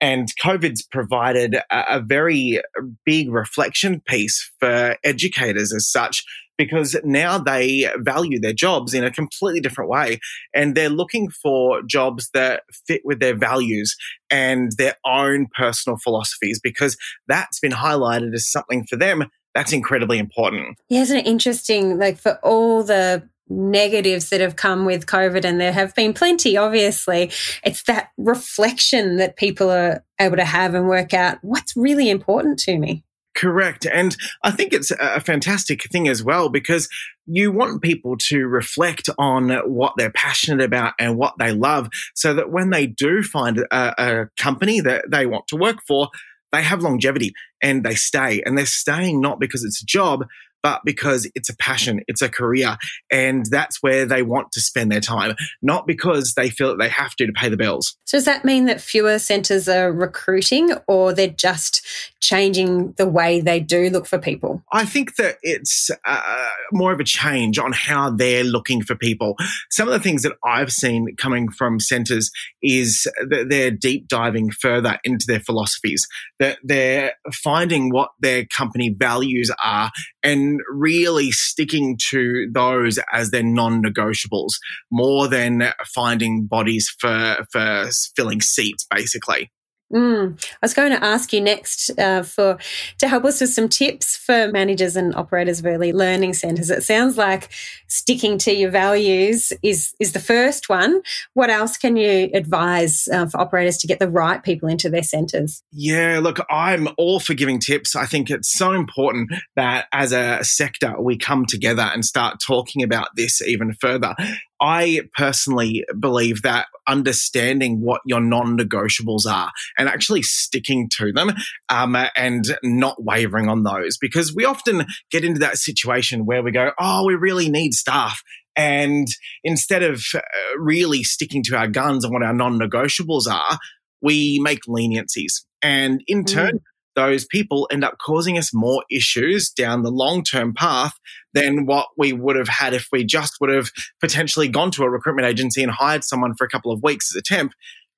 And 0.02 0.28
COVID's 0.42 0.82
provided 0.82 1.54
a, 1.54 1.96
a 1.96 2.00
very 2.00 2.60
big 3.06 3.30
reflection 3.30 4.00
piece 4.00 4.50
for 4.60 4.96
educators 5.02 5.72
as 5.72 5.88
such, 5.88 6.24
because 6.58 6.94
now 7.04 7.38
they 7.38 7.88
value 7.98 8.38
their 8.38 8.52
jobs 8.52 8.92
in 8.92 9.04
a 9.04 9.10
completely 9.10 9.60
different 9.60 9.88
way. 9.88 10.18
And 10.52 10.74
they're 10.74 10.90
looking 10.90 11.30
for 11.30 11.80
jobs 11.82 12.28
that 12.34 12.64
fit 12.86 13.02
with 13.04 13.20
their 13.20 13.36
values 13.36 13.96
and 14.28 14.72
their 14.76 14.96
own 15.06 15.46
personal 15.56 15.96
philosophies, 15.96 16.60
because 16.60 16.98
that's 17.28 17.60
been 17.60 17.72
highlighted 17.72 18.34
as 18.34 18.50
something 18.50 18.84
for 18.84 18.96
them 18.96 19.30
that's 19.54 19.72
incredibly 19.72 20.18
important. 20.18 20.78
Yeah, 20.88 21.02
isn't 21.02 21.18
it 21.18 21.26
interesting? 21.26 21.98
Like 21.98 22.16
for 22.16 22.38
all 22.42 22.82
the 22.82 23.28
negatives 23.52 24.30
that 24.30 24.40
have 24.40 24.56
come 24.56 24.84
with 24.84 25.06
COVID, 25.06 25.44
and 25.44 25.60
there 25.60 25.72
have 25.72 25.94
been 25.94 26.12
plenty, 26.12 26.56
obviously, 26.56 27.30
it's 27.64 27.82
that 27.84 28.10
reflection 28.16 29.16
that 29.16 29.36
people 29.36 29.70
are 29.70 30.02
able 30.20 30.36
to 30.36 30.44
have 30.44 30.74
and 30.74 30.88
work 30.88 31.14
out 31.14 31.38
what's 31.42 31.76
really 31.76 32.10
important 32.10 32.58
to 32.60 32.78
me. 32.78 33.04
Correct. 33.34 33.86
And 33.86 34.14
I 34.44 34.50
think 34.50 34.72
it's 34.74 34.90
a 34.90 35.18
fantastic 35.18 35.84
thing 35.90 36.06
as 36.06 36.22
well 36.22 36.50
because 36.50 36.88
you 37.26 37.50
want 37.50 37.80
people 37.80 38.16
to 38.28 38.46
reflect 38.46 39.08
on 39.16 39.50
what 39.66 39.94
they're 39.96 40.10
passionate 40.10 40.62
about 40.62 40.92
and 40.98 41.16
what 41.16 41.34
they 41.38 41.52
love 41.52 41.88
so 42.14 42.34
that 42.34 42.50
when 42.50 42.70
they 42.70 42.86
do 42.86 43.22
find 43.22 43.58
a, 43.58 43.94
a 44.02 44.26
company 44.38 44.80
that 44.80 45.06
they 45.10 45.24
want 45.24 45.46
to 45.48 45.56
work 45.56 45.78
for, 45.88 46.08
they 46.52 46.62
have 46.62 46.82
longevity 46.82 47.32
and 47.62 47.84
they 47.84 47.94
stay. 47.94 48.42
And 48.44 48.58
they're 48.58 48.66
staying 48.66 49.22
not 49.22 49.40
because 49.40 49.64
it's 49.64 49.82
a 49.82 49.86
job, 49.86 50.26
but 50.62 50.82
because 50.84 51.30
it's 51.34 51.48
a 51.48 51.56
passion, 51.56 52.00
it's 52.06 52.22
a 52.22 52.28
career, 52.28 52.76
and 53.10 53.46
that's 53.46 53.82
where 53.82 54.06
they 54.06 54.22
want 54.22 54.52
to 54.52 54.60
spend 54.60 54.92
their 54.92 55.00
time, 55.00 55.34
not 55.60 55.86
because 55.86 56.34
they 56.34 56.50
feel 56.50 56.68
that 56.68 56.78
they 56.78 56.88
have 56.88 57.14
to 57.16 57.26
to 57.26 57.32
pay 57.32 57.48
the 57.48 57.56
bills. 57.56 57.96
So, 58.04 58.18
does 58.18 58.24
that 58.26 58.44
mean 58.44 58.66
that 58.66 58.80
fewer 58.80 59.18
centres 59.18 59.68
are 59.68 59.92
recruiting 59.92 60.72
or 60.86 61.12
they're 61.12 61.28
just 61.28 61.84
changing 62.20 62.92
the 62.92 63.08
way 63.08 63.40
they 63.40 63.60
do 63.60 63.90
look 63.90 64.06
for 64.06 64.18
people? 64.18 64.62
I 64.72 64.84
think 64.84 65.16
that 65.16 65.38
it's 65.42 65.90
uh, 66.04 66.48
more 66.72 66.92
of 66.92 67.00
a 67.00 67.04
change 67.04 67.58
on 67.58 67.72
how 67.72 68.10
they're 68.10 68.44
looking 68.44 68.82
for 68.82 68.94
people. 68.94 69.36
Some 69.70 69.88
of 69.88 69.92
the 69.92 70.00
things 70.00 70.22
that 70.22 70.36
I've 70.44 70.72
seen 70.72 71.16
coming 71.16 71.50
from 71.50 71.80
centres 71.80 72.30
is 72.62 73.06
that 73.28 73.48
they're 73.48 73.70
deep 73.70 74.08
diving 74.08 74.50
further 74.50 74.98
into 75.04 75.26
their 75.26 75.40
philosophies, 75.40 76.06
that 76.38 76.58
they're 76.62 77.12
finding 77.32 77.90
what 77.90 78.10
their 78.20 78.46
company 78.46 78.90
values 78.90 79.50
are 79.62 79.90
and 80.22 80.51
really 80.70 81.30
sticking 81.30 81.98
to 82.10 82.48
those 82.52 82.98
as 83.12 83.30
their 83.30 83.42
non-negotiables 83.42 84.52
more 84.90 85.28
than 85.28 85.72
finding 85.94 86.46
bodies 86.46 86.94
for 86.98 87.44
for 87.50 87.88
filling 88.16 88.40
seats 88.40 88.86
basically 88.90 89.50
Mm. 89.92 90.42
I 90.54 90.58
was 90.62 90.74
going 90.74 90.92
to 90.92 91.04
ask 91.04 91.32
you 91.32 91.40
next 91.40 91.90
uh, 91.98 92.22
for 92.22 92.58
to 92.98 93.08
help 93.08 93.24
us 93.24 93.40
with 93.40 93.50
some 93.50 93.68
tips 93.68 94.16
for 94.16 94.48
managers 94.48 94.96
and 94.96 95.14
operators 95.14 95.60
of 95.60 95.66
early 95.66 95.92
learning 95.92 96.34
centres. 96.34 96.70
It 96.70 96.82
sounds 96.82 97.18
like 97.18 97.50
sticking 97.88 98.38
to 98.38 98.52
your 98.52 98.70
values 98.70 99.52
is 99.62 99.94
is 100.00 100.12
the 100.12 100.20
first 100.20 100.68
one. 100.68 101.02
What 101.34 101.50
else 101.50 101.76
can 101.76 101.96
you 101.96 102.30
advise 102.32 103.06
uh, 103.12 103.26
for 103.26 103.40
operators 103.40 103.76
to 103.78 103.86
get 103.86 103.98
the 103.98 104.08
right 104.08 104.42
people 104.42 104.68
into 104.68 104.88
their 104.88 105.02
centres? 105.02 105.62
Yeah, 105.72 106.20
look, 106.22 106.38
I'm 106.50 106.88
all 106.96 107.20
for 107.20 107.34
giving 107.34 107.58
tips. 107.58 107.94
I 107.94 108.06
think 108.06 108.30
it's 108.30 108.50
so 108.50 108.72
important 108.72 109.32
that 109.56 109.86
as 109.92 110.12
a 110.12 110.42
sector 110.42 110.94
we 111.00 111.18
come 111.18 111.44
together 111.44 111.82
and 111.82 112.04
start 112.04 112.40
talking 112.40 112.82
about 112.82 113.08
this 113.14 113.42
even 113.42 113.74
further. 113.74 114.14
I 114.62 115.00
personally 115.16 115.84
believe 115.98 116.42
that 116.42 116.66
understanding 116.86 117.80
what 117.80 118.00
your 118.06 118.20
non 118.20 118.56
negotiables 118.56 119.26
are 119.26 119.50
and 119.76 119.88
actually 119.88 120.22
sticking 120.22 120.88
to 120.98 121.12
them 121.12 121.32
um, 121.68 121.96
and 122.16 122.44
not 122.62 123.02
wavering 123.02 123.48
on 123.48 123.64
those 123.64 123.98
because 123.98 124.32
we 124.34 124.44
often 124.44 124.86
get 125.10 125.24
into 125.24 125.40
that 125.40 125.58
situation 125.58 126.26
where 126.26 126.44
we 126.44 126.52
go, 126.52 126.70
oh, 126.78 127.04
we 127.04 127.16
really 127.16 127.48
need 127.48 127.74
staff. 127.74 128.22
And 128.54 129.08
instead 129.42 129.82
of 129.82 130.04
uh, 130.14 130.20
really 130.58 131.02
sticking 131.02 131.42
to 131.44 131.56
our 131.56 131.66
guns 131.66 132.04
on 132.04 132.12
what 132.12 132.22
our 132.22 132.34
non 132.34 132.58
negotiables 132.58 133.26
are, 133.26 133.58
we 134.00 134.38
make 134.40 134.60
leniencies. 134.68 135.42
And 135.60 136.02
in 136.06 136.24
turn, 136.24 136.54
mm 136.54 136.60
those 136.94 137.24
people 137.24 137.66
end 137.72 137.84
up 137.84 137.96
causing 137.98 138.36
us 138.36 138.52
more 138.52 138.84
issues 138.90 139.50
down 139.50 139.82
the 139.82 139.90
long 139.90 140.22
term 140.22 140.52
path 140.54 140.92
than 141.34 141.66
what 141.66 141.88
we 141.96 142.12
would 142.12 142.36
have 142.36 142.48
had 142.48 142.74
if 142.74 142.88
we 142.92 143.04
just 143.04 143.36
would 143.40 143.50
have 143.50 143.70
potentially 144.00 144.48
gone 144.48 144.70
to 144.72 144.82
a 144.82 144.90
recruitment 144.90 145.26
agency 145.26 145.62
and 145.62 145.72
hired 145.72 146.04
someone 146.04 146.34
for 146.34 146.44
a 146.44 146.48
couple 146.48 146.72
of 146.72 146.82
weeks 146.82 147.14
as 147.14 147.18
a 147.18 147.22
temp 147.22 147.52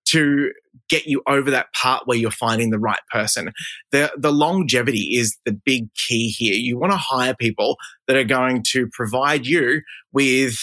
to 0.06 0.52
get 0.88 1.06
you 1.06 1.22
over 1.26 1.50
that 1.50 1.72
part 1.72 2.06
where 2.06 2.16
you're 2.16 2.30
finding 2.30 2.70
the 2.70 2.78
right 2.78 3.00
person. 3.10 3.50
The 3.90 4.12
the 4.16 4.32
longevity 4.32 5.16
is 5.16 5.38
the 5.44 5.52
big 5.52 5.92
key 5.94 6.28
here. 6.28 6.54
You 6.54 6.78
want 6.78 6.92
to 6.92 6.98
hire 6.98 7.34
people 7.34 7.76
that 8.06 8.16
are 8.16 8.24
going 8.24 8.62
to 8.70 8.86
provide 8.88 9.46
you 9.46 9.80
with 10.12 10.54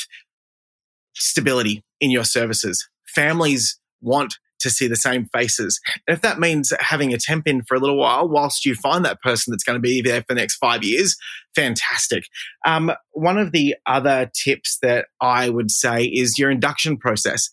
stability 1.16 1.84
in 2.00 2.12
your 2.12 2.24
services. 2.24 2.88
Families 3.08 3.80
want 4.01 4.38
to 4.62 4.70
see 4.70 4.88
the 4.88 4.96
same 4.96 5.27
faces. 5.34 5.80
And 6.08 6.15
if 6.15 6.22
that 6.22 6.39
means 6.39 6.74
having 6.80 7.13
a 7.13 7.18
temp 7.18 7.48
in 7.48 7.63
for 7.63 7.75
a 7.75 7.80
little 7.80 7.98
while 7.98 8.27
whilst 8.27 8.65
you 8.65 8.75
find 8.75 9.03
that 9.06 9.22
person 9.22 9.51
that's 9.51 9.63
going 9.63 9.75
to 9.75 9.82
be 9.82 10.01
there 10.01 10.22
for 10.22 10.27
the 10.30 10.41
next 10.41 10.58
five 10.58 10.84
years, 10.84 11.15
fantastic. 11.56 12.24
Um, 12.65 12.91
one 13.12 13.38
of 13.38 13.51
the 13.51 13.75
other 13.86 14.32
tips 14.34 14.77
that 14.82 15.08
I 15.20 15.50
would 15.50 15.72
say 15.72 16.06
is 16.06 16.38
your 16.38 16.51
induction 16.51 16.98
process. 16.98 17.50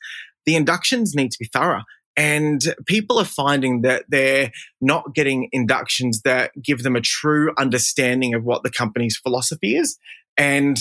The 0.47 0.57
inductions 0.57 1.15
need 1.15 1.31
to 1.33 1.39
be 1.39 1.49
thorough. 1.53 1.83
And 2.17 2.75
people 2.87 3.19
are 3.19 3.25
finding 3.25 3.83
that 3.83 4.05
they're 4.09 4.51
not 4.81 5.15
getting 5.15 5.49
inductions 5.53 6.23
that 6.23 6.51
give 6.61 6.83
them 6.83 6.97
a 6.97 7.01
true 7.01 7.53
understanding 7.57 8.35
of 8.35 8.43
what 8.43 8.65
the 8.65 8.73
company's 8.73 9.17
philosophy 9.17 9.77
is. 9.77 9.97
And 10.37 10.79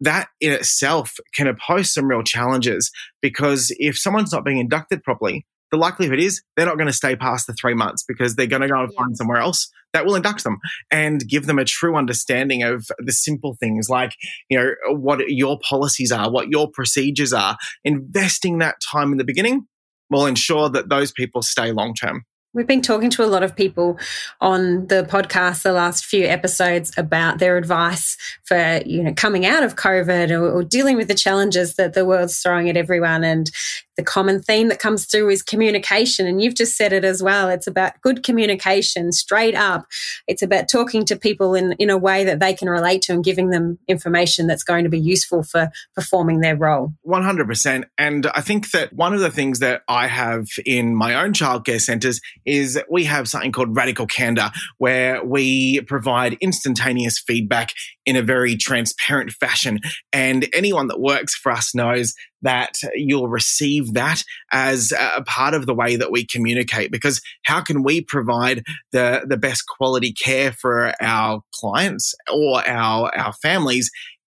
that 0.00 0.28
in 0.40 0.52
itself 0.52 1.16
can 1.34 1.52
pose 1.56 1.92
some 1.92 2.08
real 2.08 2.22
challenges 2.22 2.92
because 3.20 3.74
if 3.78 3.98
someone's 3.98 4.32
not 4.32 4.44
being 4.44 4.58
inducted 4.58 5.02
properly, 5.02 5.46
the 5.70 5.76
likelihood 5.76 6.18
is 6.18 6.42
they're 6.56 6.66
not 6.66 6.76
going 6.76 6.86
to 6.86 6.92
stay 6.92 7.16
past 7.16 7.46
the 7.46 7.52
three 7.52 7.74
months 7.74 8.04
because 8.06 8.36
they're 8.36 8.46
going 8.46 8.62
to 8.62 8.68
go 8.68 8.82
and 8.82 8.94
find 8.94 9.16
somewhere 9.16 9.38
else 9.38 9.70
that 9.92 10.04
will 10.04 10.14
induct 10.14 10.44
them 10.44 10.58
and 10.90 11.26
give 11.26 11.46
them 11.46 11.58
a 11.58 11.64
true 11.64 11.96
understanding 11.96 12.62
of 12.62 12.86
the 12.98 13.12
simple 13.12 13.56
things 13.58 13.88
like, 13.88 14.12
you 14.48 14.58
know, 14.58 14.74
what 14.94 15.20
your 15.28 15.58
policies 15.66 16.12
are, 16.12 16.30
what 16.30 16.48
your 16.48 16.70
procedures 16.70 17.32
are. 17.32 17.56
Investing 17.84 18.58
that 18.58 18.76
time 18.80 19.12
in 19.12 19.18
the 19.18 19.24
beginning 19.24 19.66
will 20.10 20.26
ensure 20.26 20.68
that 20.68 20.88
those 20.88 21.12
people 21.12 21.42
stay 21.42 21.72
long 21.72 21.94
term. 21.94 22.24
We've 22.54 22.66
been 22.66 22.80
talking 22.80 23.10
to 23.10 23.24
a 23.24 23.26
lot 23.26 23.42
of 23.42 23.54
people 23.54 23.98
on 24.40 24.86
the 24.86 25.06
podcast 25.08 25.62
the 25.62 25.72
last 25.72 26.06
few 26.06 26.24
episodes 26.24 26.92
about 26.96 27.38
their 27.38 27.58
advice 27.58 28.16
for, 28.44 28.80
you 28.86 29.02
know, 29.02 29.12
coming 29.12 29.44
out 29.44 29.62
of 29.62 29.76
COVID 29.76 30.30
or, 30.30 30.50
or, 30.50 30.64
dealing 30.64 30.96
with 30.96 31.08
the 31.08 31.14
challenges 31.14 31.76
that 31.76 31.92
the 31.92 32.06
world's 32.06 32.38
throwing 32.38 32.70
at 32.70 32.76
everyone. 32.76 33.22
And 33.22 33.50
the 33.98 34.04
common 34.04 34.40
theme 34.40 34.68
that 34.68 34.78
comes 34.78 35.06
through 35.06 35.28
is 35.28 35.42
communication. 35.42 36.26
And 36.28 36.40
you've 36.40 36.54
just 36.54 36.76
said 36.76 36.92
it 36.92 37.04
as 37.04 37.20
well. 37.20 37.50
It's 37.50 37.66
about 37.66 38.00
good 38.00 38.22
communication, 38.22 39.10
straight 39.10 39.56
up. 39.56 39.86
It's 40.28 40.40
about 40.40 40.68
talking 40.68 41.04
to 41.06 41.16
people 41.16 41.56
in, 41.56 41.72
in 41.72 41.90
a 41.90 41.98
way 41.98 42.22
that 42.22 42.38
they 42.38 42.54
can 42.54 42.70
relate 42.70 43.02
to 43.02 43.12
and 43.12 43.24
giving 43.24 43.50
them 43.50 43.76
information 43.88 44.46
that's 44.46 44.62
going 44.62 44.84
to 44.84 44.88
be 44.88 45.00
useful 45.00 45.42
for 45.42 45.70
performing 45.96 46.40
their 46.40 46.54
role. 46.54 46.92
100%. 47.04 47.84
And 47.98 48.26
I 48.28 48.40
think 48.40 48.70
that 48.70 48.92
one 48.92 49.14
of 49.14 49.20
the 49.20 49.32
things 49.32 49.58
that 49.58 49.82
I 49.88 50.06
have 50.06 50.46
in 50.64 50.94
my 50.94 51.16
own 51.16 51.32
childcare 51.32 51.80
centres 51.80 52.20
is 52.44 52.80
we 52.88 53.04
have 53.04 53.28
something 53.28 53.50
called 53.50 53.74
Radical 53.74 54.06
Candor, 54.06 54.50
where 54.78 55.24
we 55.24 55.80
provide 55.80 56.36
instantaneous 56.40 57.18
feedback 57.18 57.72
in 58.08 58.16
a 58.16 58.22
very 58.22 58.56
transparent 58.56 59.30
fashion. 59.32 59.80
And 60.14 60.48
anyone 60.54 60.86
that 60.86 60.98
works 60.98 61.34
for 61.34 61.52
us 61.52 61.74
knows 61.74 62.14
that 62.40 62.72
you'll 62.94 63.28
receive 63.28 63.92
that 63.92 64.24
as 64.50 64.92
a 64.92 65.22
part 65.24 65.52
of 65.52 65.66
the 65.66 65.74
way 65.74 65.96
that 65.96 66.10
we 66.10 66.24
communicate 66.24 66.90
because 66.90 67.20
how 67.44 67.60
can 67.60 67.82
we 67.82 68.00
provide 68.00 68.62
the 68.92 69.26
the 69.28 69.36
best 69.36 69.64
quality 69.66 70.12
care 70.12 70.52
for 70.52 70.94
our 71.02 71.42
clients 71.52 72.14
or 72.32 72.66
our 72.66 73.14
our 73.14 73.34
families 73.34 73.90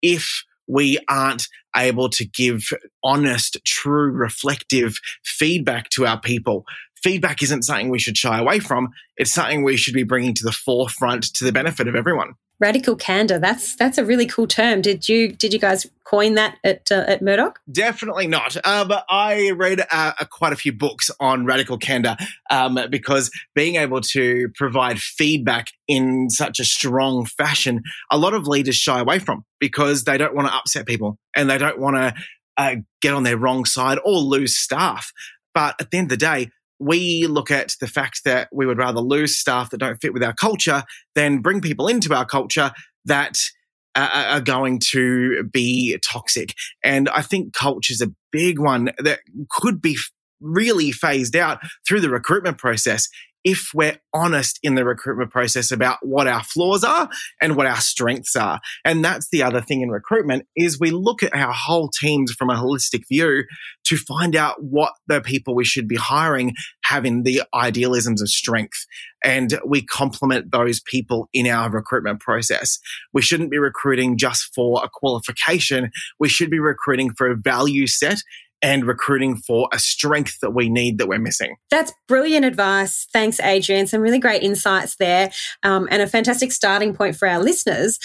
if 0.02 0.42
we 0.66 0.98
aren't 1.08 1.46
able 1.76 2.08
to 2.08 2.26
give 2.26 2.72
honest, 3.04 3.56
true, 3.64 4.10
reflective 4.10 4.98
feedback 5.22 5.90
to 5.90 6.06
our 6.06 6.20
people. 6.20 6.64
Feedback 7.04 7.40
isn't 7.42 7.62
something 7.62 7.88
we 7.88 8.00
should 8.00 8.16
shy 8.16 8.38
away 8.38 8.58
from. 8.58 8.88
It's 9.16 9.32
something 9.32 9.62
we 9.62 9.76
should 9.76 9.94
be 9.94 10.02
bringing 10.02 10.34
to 10.34 10.44
the 10.44 10.52
forefront 10.52 11.32
to 11.34 11.44
the 11.44 11.52
benefit 11.52 11.86
of 11.86 11.94
everyone 11.94 12.34
radical 12.60 12.94
candor. 12.94 13.38
That's 13.38 13.74
that's 13.74 13.98
a 13.98 14.04
really 14.04 14.26
cool 14.26 14.46
term. 14.46 14.82
Did 14.82 15.08
you 15.08 15.32
did 15.32 15.52
you 15.52 15.58
guys 15.58 15.86
coin 16.04 16.34
that 16.34 16.56
at 16.62 16.90
uh, 16.90 17.04
at 17.06 17.22
murdock? 17.22 17.60
Definitely 17.70 18.26
not. 18.26 18.56
Uh, 18.62 18.84
but 18.84 19.04
i 19.08 19.50
read 19.50 19.82
uh, 19.90 20.12
quite 20.30 20.52
a 20.52 20.56
few 20.56 20.72
books 20.72 21.10
on 21.18 21.46
radical 21.46 21.78
candor 21.78 22.16
um, 22.50 22.78
because 22.90 23.30
being 23.54 23.76
able 23.76 24.00
to 24.00 24.48
provide 24.54 24.98
feedback 25.00 25.68
in 25.88 26.28
such 26.30 26.60
a 26.60 26.64
strong 26.64 27.24
fashion 27.24 27.82
a 28.10 28.18
lot 28.18 28.34
of 28.34 28.46
leaders 28.46 28.76
shy 28.76 29.00
away 29.00 29.18
from 29.18 29.44
because 29.58 30.04
they 30.04 30.18
don't 30.18 30.34
want 30.34 30.46
to 30.46 30.54
upset 30.54 30.86
people 30.86 31.18
and 31.34 31.48
they 31.48 31.58
don't 31.58 31.78
want 31.78 31.96
to 31.96 32.14
uh, 32.56 32.76
get 33.00 33.14
on 33.14 33.22
their 33.22 33.38
wrong 33.38 33.64
side 33.64 33.98
or 34.04 34.18
lose 34.18 34.56
staff. 34.56 35.12
But 35.54 35.80
at 35.80 35.90
the 35.90 35.98
end 35.98 36.12
of 36.12 36.18
the 36.18 36.24
day 36.24 36.50
we 36.80 37.26
look 37.26 37.50
at 37.50 37.76
the 37.80 37.86
fact 37.86 38.24
that 38.24 38.48
we 38.52 38.66
would 38.66 38.78
rather 38.78 39.00
lose 39.00 39.38
staff 39.38 39.70
that 39.70 39.78
don't 39.78 40.00
fit 40.00 40.14
with 40.14 40.24
our 40.24 40.32
culture 40.32 40.82
than 41.14 41.42
bring 41.42 41.60
people 41.60 41.86
into 41.86 42.14
our 42.14 42.24
culture 42.24 42.72
that 43.04 43.38
are 43.94 44.40
going 44.40 44.78
to 44.78 45.42
be 45.52 45.98
toxic. 46.02 46.54
And 46.82 47.08
I 47.10 47.22
think 47.22 47.52
culture 47.52 47.92
is 47.92 48.00
a 48.00 48.12
big 48.30 48.58
one 48.58 48.90
that 48.98 49.20
could 49.50 49.82
be 49.82 49.96
really 50.40 50.90
phased 50.90 51.36
out 51.36 51.58
through 51.86 52.00
the 52.00 52.08
recruitment 52.08 52.56
process 52.58 53.08
if 53.44 53.70
we're 53.74 53.98
honest 54.12 54.58
in 54.62 54.74
the 54.74 54.84
recruitment 54.84 55.30
process 55.30 55.70
about 55.70 55.98
what 56.02 56.26
our 56.26 56.42
flaws 56.42 56.84
are 56.84 57.08
and 57.40 57.56
what 57.56 57.66
our 57.66 57.80
strengths 57.80 58.36
are. 58.36 58.60
And 58.84 59.04
that's 59.04 59.28
the 59.30 59.42
other 59.42 59.60
thing 59.60 59.80
in 59.82 59.90
recruitment 59.90 60.46
is 60.56 60.78
we 60.78 60.90
look 60.90 61.22
at 61.22 61.34
our 61.34 61.52
whole 61.52 61.88
teams 61.88 62.32
from 62.32 62.50
a 62.50 62.54
holistic 62.54 63.02
view 63.08 63.44
to 63.84 63.96
find 63.96 64.36
out 64.36 64.62
what 64.62 64.92
the 65.06 65.20
people 65.20 65.54
we 65.54 65.64
should 65.64 65.88
be 65.88 65.96
hiring 65.96 66.54
have 66.84 67.04
in 67.04 67.22
the 67.22 67.42
idealisms 67.54 68.20
of 68.20 68.28
strength. 68.28 68.86
And 69.22 69.58
we 69.66 69.82
complement 69.82 70.50
those 70.50 70.80
people 70.80 71.28
in 71.32 71.46
our 71.46 71.70
recruitment 71.70 72.20
process. 72.20 72.78
We 73.12 73.22
shouldn't 73.22 73.50
be 73.50 73.58
recruiting 73.58 74.16
just 74.16 74.54
for 74.54 74.82
a 74.82 74.88
qualification. 74.88 75.90
We 76.18 76.28
should 76.28 76.50
be 76.50 76.60
recruiting 76.60 77.12
for 77.12 77.30
a 77.30 77.36
value 77.36 77.86
set 77.86 78.22
and 78.62 78.86
recruiting 78.86 79.36
for 79.36 79.68
a 79.72 79.78
strength 79.78 80.38
that 80.40 80.50
we 80.50 80.68
need 80.68 80.98
that 80.98 81.08
we're 81.08 81.18
missing. 81.18 81.56
That's 81.70 81.92
brilliant 82.08 82.44
advice. 82.44 83.06
Thanks, 83.12 83.40
Adrian. 83.40 83.86
Some 83.86 84.00
really 84.00 84.18
great 84.18 84.42
insights 84.42 84.96
there 84.96 85.30
um, 85.62 85.88
and 85.90 86.02
a 86.02 86.06
fantastic 86.06 86.52
starting 86.52 86.94
point 86.94 87.16
for 87.16 87.26
our 87.26 87.40
listeners. 87.42 87.98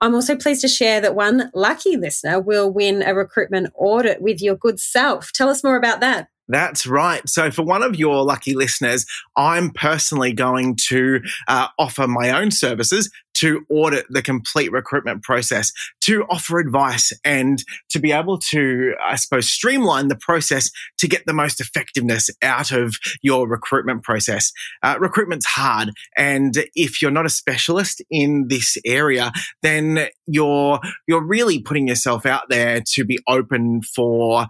I'm 0.00 0.14
also 0.14 0.36
pleased 0.36 0.62
to 0.62 0.68
share 0.68 1.00
that 1.00 1.14
one 1.14 1.50
lucky 1.54 1.96
listener 1.96 2.40
will 2.40 2.72
win 2.72 3.02
a 3.02 3.14
recruitment 3.14 3.72
audit 3.76 4.20
with 4.20 4.42
your 4.42 4.56
good 4.56 4.80
self. 4.80 5.32
Tell 5.32 5.48
us 5.48 5.62
more 5.62 5.76
about 5.76 6.00
that. 6.00 6.28
That's 6.48 6.86
right. 6.86 7.26
So, 7.28 7.50
for 7.50 7.62
one 7.62 7.82
of 7.82 7.96
your 7.96 8.22
lucky 8.24 8.54
listeners, 8.54 9.06
I'm 9.36 9.70
personally 9.70 10.32
going 10.32 10.76
to 10.88 11.20
uh, 11.48 11.68
offer 11.78 12.06
my 12.06 12.30
own 12.30 12.50
services 12.50 13.10
to 13.34 13.64
audit 13.70 14.06
the 14.10 14.22
complete 14.22 14.70
recruitment 14.70 15.22
process, 15.22 15.72
to 16.02 16.24
offer 16.24 16.58
advice, 16.58 17.12
and 17.24 17.62
to 17.90 17.98
be 17.98 18.12
able 18.12 18.38
to, 18.38 18.94
I 19.02 19.16
suppose, 19.16 19.50
streamline 19.50 20.08
the 20.08 20.16
process 20.16 20.70
to 20.98 21.08
get 21.08 21.24
the 21.26 21.32
most 21.32 21.60
effectiveness 21.60 22.28
out 22.42 22.72
of 22.72 22.96
your 23.22 23.48
recruitment 23.48 24.02
process. 24.02 24.52
Uh, 24.82 24.96
recruitment's 25.00 25.46
hard, 25.46 25.92
and 26.16 26.64
if 26.74 27.00
you're 27.00 27.10
not 27.10 27.26
a 27.26 27.30
specialist 27.30 28.02
in 28.10 28.48
this 28.48 28.76
area, 28.84 29.32
then 29.62 30.08
you're 30.26 30.80
you're 31.06 31.24
really 31.24 31.60
putting 31.62 31.88
yourself 31.88 32.26
out 32.26 32.48
there 32.48 32.82
to 32.94 33.04
be 33.04 33.18
open 33.28 33.82
for 33.82 34.46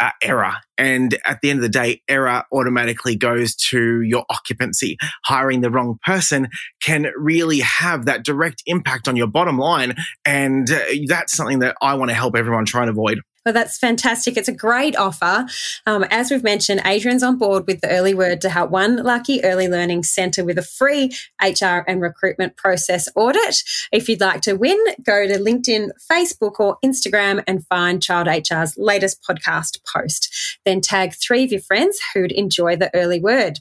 uh, 0.00 0.10
error. 0.22 0.54
And 0.76 1.18
at 1.24 1.40
the 1.40 1.50
end 1.50 1.58
of 1.58 1.62
the 1.62 1.68
day, 1.68 2.02
error 2.08 2.44
automatically 2.52 3.16
goes 3.16 3.54
to 3.56 4.02
your 4.02 4.24
occupancy. 4.30 4.96
Hiring 5.24 5.60
the 5.60 5.70
wrong 5.70 5.98
person 6.04 6.48
can 6.80 7.08
really 7.16 7.60
have 7.60 8.04
that 8.04 8.24
direct 8.24 8.62
impact 8.66 9.08
on 9.08 9.16
your 9.16 9.26
bottom 9.26 9.58
line. 9.58 9.94
And 10.24 10.70
uh, 10.70 10.80
that's 11.06 11.32
something 11.32 11.58
that 11.60 11.76
I 11.82 11.94
want 11.94 12.10
to 12.10 12.14
help 12.14 12.36
everyone 12.36 12.64
try 12.64 12.82
and 12.82 12.90
avoid. 12.90 13.20
Well, 13.44 13.52
that's 13.54 13.78
fantastic. 13.78 14.36
It's 14.36 14.48
a 14.48 14.52
great 14.52 14.96
offer. 14.96 15.46
Um, 15.86 16.04
as 16.10 16.30
we've 16.30 16.42
mentioned, 16.42 16.82
Adrian's 16.84 17.22
on 17.22 17.38
board 17.38 17.66
with 17.66 17.80
the 17.80 17.90
Early 17.90 18.14
Word 18.14 18.40
to 18.42 18.50
help 18.50 18.70
one 18.70 18.96
lucky 18.96 19.42
early 19.44 19.68
learning 19.68 20.02
centre 20.02 20.44
with 20.44 20.58
a 20.58 20.62
free 20.62 21.12
HR 21.42 21.84
and 21.86 22.00
recruitment 22.00 22.56
process 22.56 23.08
audit. 23.14 23.62
If 23.92 24.08
you'd 24.08 24.20
like 24.20 24.42
to 24.42 24.54
win, 24.54 24.78
go 25.02 25.26
to 25.26 25.38
LinkedIn, 25.38 25.90
Facebook, 26.10 26.58
or 26.58 26.78
Instagram 26.84 27.42
and 27.46 27.66
find 27.66 28.02
Child 28.02 28.28
HR's 28.28 28.76
latest 28.76 29.22
podcast 29.22 29.78
post. 29.84 30.58
Then 30.64 30.80
tag 30.80 31.14
three 31.14 31.44
of 31.44 31.52
your 31.52 31.60
friends 31.60 31.98
who'd 32.12 32.32
enjoy 32.32 32.76
the 32.76 32.94
Early 32.94 33.20
Word. 33.20 33.60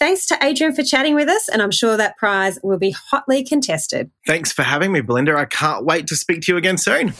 Thanks 0.00 0.26
to 0.26 0.38
Adrian 0.42 0.74
for 0.74 0.82
chatting 0.82 1.14
with 1.14 1.28
us, 1.28 1.48
and 1.48 1.62
I'm 1.62 1.70
sure 1.70 1.96
that 1.96 2.16
prize 2.16 2.58
will 2.62 2.78
be 2.78 2.90
hotly 3.10 3.44
contested. 3.44 4.10
Thanks 4.26 4.52
for 4.52 4.62
having 4.62 4.92
me, 4.92 5.00
Belinda. 5.00 5.36
I 5.36 5.44
can't 5.44 5.84
wait 5.84 6.08
to 6.08 6.16
speak 6.16 6.42
to 6.42 6.52
you 6.52 6.58
again 6.58 6.78
soon. 6.78 7.14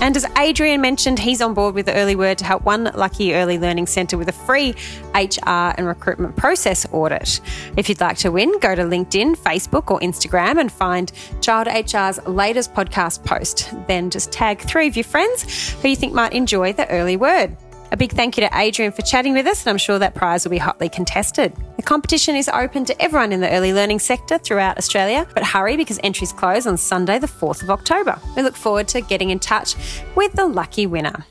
And 0.00 0.16
as 0.16 0.26
Adrian 0.38 0.80
mentioned, 0.80 1.18
he's 1.18 1.42
on 1.42 1.52
board 1.52 1.74
with 1.74 1.84
the 1.84 1.94
Early 1.94 2.16
Word 2.16 2.38
to 2.38 2.44
help 2.44 2.64
one 2.64 2.90
lucky 2.94 3.34
early 3.34 3.58
learning 3.58 3.86
centre 3.86 4.16
with 4.16 4.28
a 4.28 4.32
free 4.32 4.74
HR 5.14 5.74
and 5.76 5.86
recruitment 5.86 6.36
process 6.36 6.86
audit. 6.90 7.40
If 7.76 7.88
you'd 7.88 8.00
like 8.00 8.16
to 8.18 8.30
win, 8.30 8.58
go 8.60 8.74
to 8.74 8.82
LinkedIn, 8.82 9.36
Facebook, 9.36 9.90
or 9.90 10.00
Instagram 10.00 10.58
and 10.58 10.72
find 10.72 11.12
Child 11.42 11.68
HR's 11.68 12.26
latest 12.26 12.72
podcast 12.72 13.24
post. 13.26 13.74
Then 13.88 14.08
just 14.08 14.32
tag 14.32 14.60
three 14.60 14.88
of 14.88 14.96
your 14.96 15.04
friends 15.04 15.74
who 15.82 15.88
you 15.88 15.96
think 15.96 16.14
might 16.14 16.32
enjoy 16.32 16.72
the 16.72 16.88
Early 16.88 17.18
Word. 17.18 17.56
A 17.92 17.96
big 17.96 18.12
thank 18.12 18.36
you 18.36 18.46
to 18.46 18.56
Adrian 18.56 18.92
for 18.92 19.02
chatting 19.02 19.32
with 19.32 19.48
us, 19.48 19.62
and 19.62 19.70
I'm 19.70 19.78
sure 19.78 19.98
that 19.98 20.14
prize 20.14 20.44
will 20.44 20.52
be 20.52 20.58
hotly 20.58 20.88
contested. 20.88 21.52
The 21.76 21.82
competition 21.82 22.36
is 22.36 22.48
open 22.48 22.84
to 22.84 23.02
everyone 23.02 23.32
in 23.32 23.40
the 23.40 23.50
early 23.50 23.72
learning 23.72 23.98
sector 23.98 24.38
throughout 24.38 24.78
Australia, 24.78 25.26
but 25.34 25.42
hurry 25.42 25.76
because 25.76 25.98
entries 26.04 26.32
close 26.32 26.68
on 26.68 26.76
Sunday, 26.76 27.18
the 27.18 27.26
4th 27.26 27.64
of 27.64 27.70
October. 27.70 28.16
We 28.36 28.42
look 28.42 28.54
forward 28.54 28.86
to 28.88 29.00
getting 29.00 29.30
in 29.30 29.40
touch 29.40 29.74
with 30.14 30.32
the 30.34 30.46
lucky 30.46 30.86
winner. 30.86 31.26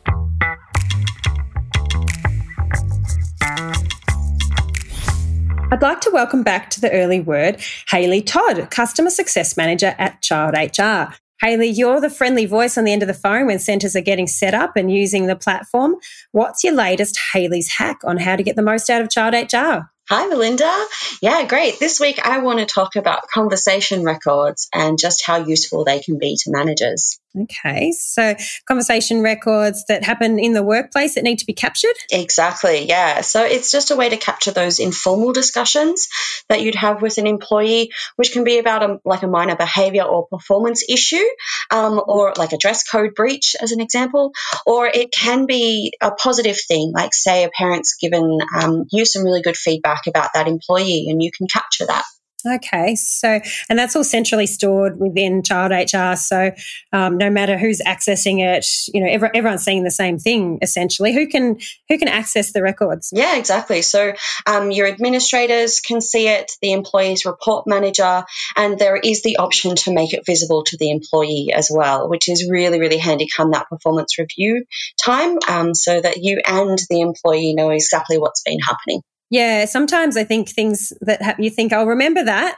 I'd 5.72 5.82
like 5.82 6.02
to 6.02 6.10
welcome 6.12 6.43
back 6.43 6.69
to 6.72 6.82
the 6.82 6.91
early 6.91 7.22
word 7.22 7.62
Hayley 7.89 8.22
Todd, 8.22 8.69
Customer 8.69 9.12
Success 9.12 9.56
Manager 9.56 9.95
at 9.98 10.22
Child 10.22 10.56
HR. 10.56 11.15
Hayley, 11.41 11.67
you're 11.67 12.02
the 12.02 12.10
friendly 12.10 12.45
voice 12.45 12.78
on 12.78 12.84
the 12.84 12.91
end 12.91 13.02
of 13.02 13.08
the 13.08 13.13
phone 13.13 13.45
when 13.45 13.60
centres 13.60 13.95
are 13.95 14.02
getting 14.02 14.28
set 14.28 14.54
up 14.54 14.75
and 14.75 14.91
using 14.91 15.25
the 15.25 15.36
platform. 15.36 15.95
What's 16.32 16.63
your 16.63 16.73
latest 16.73 17.17
Hayley's 17.34 17.69
hack 17.69 17.99
on 18.04 18.17
how 18.17 18.36
to 18.36 18.43
get 18.43 18.56
the 18.56 18.62
most 18.62 18.89
out 18.89 19.02
of 19.02 19.10
Child 19.10 19.34
HR? 19.34 19.89
Hi, 20.10 20.25
Melinda. 20.25 20.86
Yeah, 21.21 21.45
great. 21.45 21.80
This 21.80 21.99
week 21.99 22.19
I 22.19 22.39
want 22.39 22.58
to 22.60 22.65
talk 22.65 22.95
about 22.95 23.28
conversation 23.28 24.04
records 24.04 24.67
and 24.73 24.97
just 24.97 25.23
how 25.23 25.45
useful 25.45 25.86
they 25.86 25.99
can 25.99 26.17
be 26.17 26.36
to 26.36 26.52
managers. 26.52 27.19
Okay, 27.38 27.92
so 27.92 28.34
conversation 28.68 29.22
records 29.22 29.86
that 29.88 30.04
happen 30.04 30.39
in 30.39 30.54
the 30.54 30.63
workplace 30.63 31.13
that 31.13 31.24
need 31.24 31.38
to 31.38 31.46
be 31.46 31.54
captured? 31.54 31.94
Exactly, 32.12 32.88
yeah. 32.88 33.22
So 33.22 33.44
it's 33.44 33.72
just 33.72 33.92
a 33.92 33.96
way 33.96 34.10
to 34.10 34.18
capture 34.18 34.50
those 34.52 34.80
informal 34.80 35.32
discussions 35.32 36.08
that 36.50 36.62
you'd 36.62 36.74
have 36.74 37.04
with 37.04 37.20
an 37.20 37.28
employee, 37.28 37.92
which 38.15 38.32
can 38.32 38.44
be 38.44 38.58
about 38.58 38.82
a, 38.82 39.00
like 39.06 39.22
a 39.22 39.28
minor 39.28 39.56
behavior 39.56 40.04
or 40.04 40.26
performance 40.26 40.84
issue, 40.89 41.26
um, 41.70 42.02
or 42.04 42.34
like 42.36 42.54
a 42.54 42.58
dress 42.58 42.84
code 42.84 43.13
breach, 43.13 43.56
as 43.62 43.72
an 43.72 43.80
example, 43.80 44.32
or 44.65 44.88
it 44.88 45.12
can 45.12 45.46
be 45.46 45.94
a 46.02 46.12
positive 46.12 46.58
thing, 46.68 46.92
like 46.96 47.13
say 47.13 47.44
a 47.44 47.50
parent's 47.56 47.96
given 47.96 48.39
um, 48.60 48.86
you 48.92 49.06
some 49.06 49.24
really 49.24 49.44
good 49.44 49.58
feedback 49.58 50.08
about 50.08 50.32
that 50.34 50.48
employee 50.48 51.08
and 51.10 51.22
you 51.22 51.30
can 51.32 51.48
capture 51.48 51.86
that. 51.86 52.04
Okay, 52.45 52.95
so 52.95 53.41
and 53.69 53.78
that's 53.78 53.95
all 53.95 54.04
centrally 54.04 54.47
stored 54.47 54.97
within 54.97 55.43
Child 55.43 55.71
HR. 55.71 56.15
So 56.15 56.52
um, 56.93 57.17
no 57.17 57.30
matter 57.30 57.58
who's 57.58 57.82
accessing 57.82 58.39
it, 58.39 58.65
you 58.93 59.02
know, 59.02 59.10
every, 59.10 59.30
everyone's 59.34 59.63
seeing 59.63 59.84
the 59.84 59.91
same 59.91 60.17
thing 60.19 60.60
essentially. 60.62 61.13
Who 61.13 61.28
can 61.28 61.60
who 61.89 61.97
can 61.97 62.08
access 62.08 62.54
the 62.54 62.62
records? 62.62 63.10
Yeah, 63.13 63.36
exactly. 63.36 63.82
So 63.82 64.13
um, 64.47 64.71
your 64.71 64.88
administrators 64.88 65.82
can 65.82 65.99
see 65.99 66.30
it, 66.30 66.54
the 66.62 66.71
employee's 66.71 67.25
report 67.25 67.67
manager, 67.67 68.23
and 68.56 68.80
there 68.80 68.95
is 68.95 69.21
the 69.21 69.38
option 69.38 69.75
to 69.75 69.93
make 69.93 70.13
it 70.13 70.25
visible 70.25 70.63
to 70.65 70.78
the 70.78 70.91
employee 70.91 71.52
as 71.54 71.69
well, 71.69 72.08
which 72.08 72.30
is 72.30 72.49
really 72.49 72.80
really 72.80 72.97
handy 72.97 73.28
come 73.36 73.52
that 73.52 73.67
performance 73.67 74.17
review 74.17 74.63
time, 75.04 75.38
um, 75.49 75.73
so 75.73 75.99
that 75.99 76.23
you 76.23 76.41
and 76.47 76.80
the 76.89 77.02
employee 77.02 77.54
know 77.54 77.69
exactly 77.71 78.17
what's 78.17 78.43
been 78.43 78.60
happening. 78.60 79.02
Yeah, 79.30 79.65
sometimes 79.65 80.18
I 80.18 80.24
think 80.24 80.50
things 80.50 80.92
that 81.02 81.22
ha- 81.22 81.36
you 81.38 81.50
think 81.50 81.72
I'll 81.72 81.86
remember 81.86 82.24
that, 82.24 82.58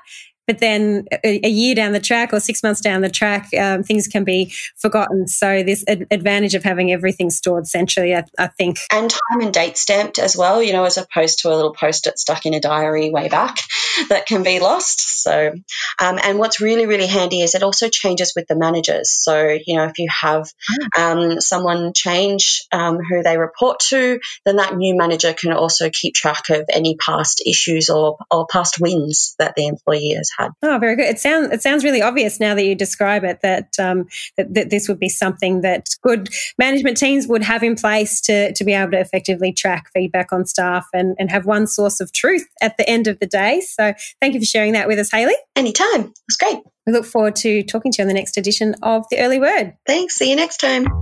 but 0.52 0.60
then 0.60 1.06
a, 1.24 1.48
a, 1.48 1.50
year 1.50 1.74
down 1.74 1.94
the 1.94 2.00
track 2.02 2.34
or 2.34 2.42
six 2.42 2.62
months 2.62 2.82
down 2.82 3.00
the 3.00 3.10
track, 3.10 3.48
um, 3.58 3.84
things 3.84 4.10
can 4.10 4.26
be 4.26 4.54
forgotten. 4.76 5.26
So 5.26 5.64
this 5.64 5.86
ad- 5.88 6.08
advantage 6.12 6.56
of 6.56 6.64
having 6.64 6.92
everything 6.92 7.30
stored 7.30 7.68
centrally, 7.68 8.14
I, 8.14 8.26
I, 8.38 8.48
think, 8.48 8.80
and 8.92 9.10
time 9.10 9.40
and 9.40 9.54
date 9.54 9.78
stamped 9.78 10.20
as 10.20 10.36
well. 10.36 10.62
You 10.62 10.74
know, 10.74 10.84
as 10.84 10.98
opposed 10.98 11.40
to 11.40 11.54
a 11.54 11.56
little 11.56 11.74
post-it 11.74 12.20
stuck 12.20 12.46
in 12.46 12.54
a 12.54 12.60
diary 12.60 13.12
way 13.12 13.30
back 13.30 13.60
that 14.10 14.26
can 14.26 14.44
be 14.44 14.60
lost. 14.60 15.24
So, 15.24 15.54
um, 16.00 16.20
and 16.22 16.38
what's 16.38 16.60
really 16.60 16.86
really 16.86 17.08
handy 17.08 17.40
is 17.40 17.56
it 17.56 17.64
also 17.64 17.88
changes 17.88 18.34
with 18.36 18.48
the 18.48 18.58
managers. 18.58 19.10
So 19.10 19.58
you 19.66 19.78
know, 19.78 19.86
if 19.86 20.00
you 20.00 20.10
have 20.10 20.50
um, 20.98 21.40
someone 21.40 21.94
change 21.94 22.68
um, 22.74 22.98
who 22.98 23.24
they 23.24 23.38
report 23.38 23.80
to, 23.88 24.20
then 24.44 24.58
that 24.58 24.76
new 24.76 24.98
manager 24.98 25.32
can 25.32 25.54
also 25.54 25.90
keep 25.90 26.14
track 26.14 26.50
of 26.50 26.66
any 26.68 26.98
past 26.98 27.42
issues 27.46 27.90
or 27.90 28.18
or 28.30 28.48
past 28.48 28.82
wins 28.82 29.34
that 29.40 29.54
the 29.56 29.68
employee 29.68 30.16
has 30.18 30.30
had. 30.42 30.52
Oh, 30.62 30.78
very 30.80 30.96
good. 30.96 31.06
It 31.06 31.20
sounds 31.20 31.52
it 31.52 31.62
sounds 31.62 31.84
really 31.84 32.02
obvious 32.02 32.40
now 32.40 32.56
that 32.56 32.66
you 32.66 32.76
describe 32.76 33.24
it 33.24 33.40
that, 33.42 33.78
um, 33.80 34.08
that 34.38 34.54
that 34.54 34.70
this 34.70 34.88
would 34.88 35.00
be 35.00 35.10
something 35.10 35.62
that 35.62 35.88
good 36.02 36.30
management 36.58 36.98
teams 36.98 37.28
would 37.28 37.44
have 37.44 37.64
in 37.64 37.76
place 37.76 38.22
to 38.22 38.54
to 38.54 38.64
be 38.64 38.74
able 38.74 38.92
to 38.92 39.00
effectively 39.00 39.54
track 39.54 39.90
feedback 39.94 40.32
on 40.32 40.46
staff 40.46 40.88
and 40.94 41.16
and 41.20 41.32
have 41.32 41.46
one 41.46 41.68
source 41.68 42.00
of 42.00 42.12
truth 42.12 42.48
at 42.62 42.78
the 42.78 42.90
end 42.90 43.08
of 43.08 43.20
the 43.20 43.28
day. 43.28 43.62
So 43.62 43.94
thank 44.20 44.34
you 44.34 44.40
for 44.40 44.46
sharing 44.46 44.74
that 44.74 44.88
with 44.88 45.00
us, 45.00 45.12
Hayley. 45.12 45.36
Anytime. 45.56 46.02
It 46.02 46.20
was 46.28 46.38
great. 46.38 46.60
We 46.88 46.94
look 46.94 47.06
forward 47.06 47.36
to 47.38 47.64
talking 47.64 47.92
to 47.92 48.02
you 48.02 48.04
on 48.04 48.08
the 48.08 48.14
next 48.14 48.38
edition 48.38 48.76
of 48.82 49.06
the 49.12 49.20
Early 49.20 49.40
Word. 49.40 49.74
Thanks. 49.86 50.16
See 50.16 50.30
you 50.30 50.36
next 50.36 50.58
time. 50.58 51.01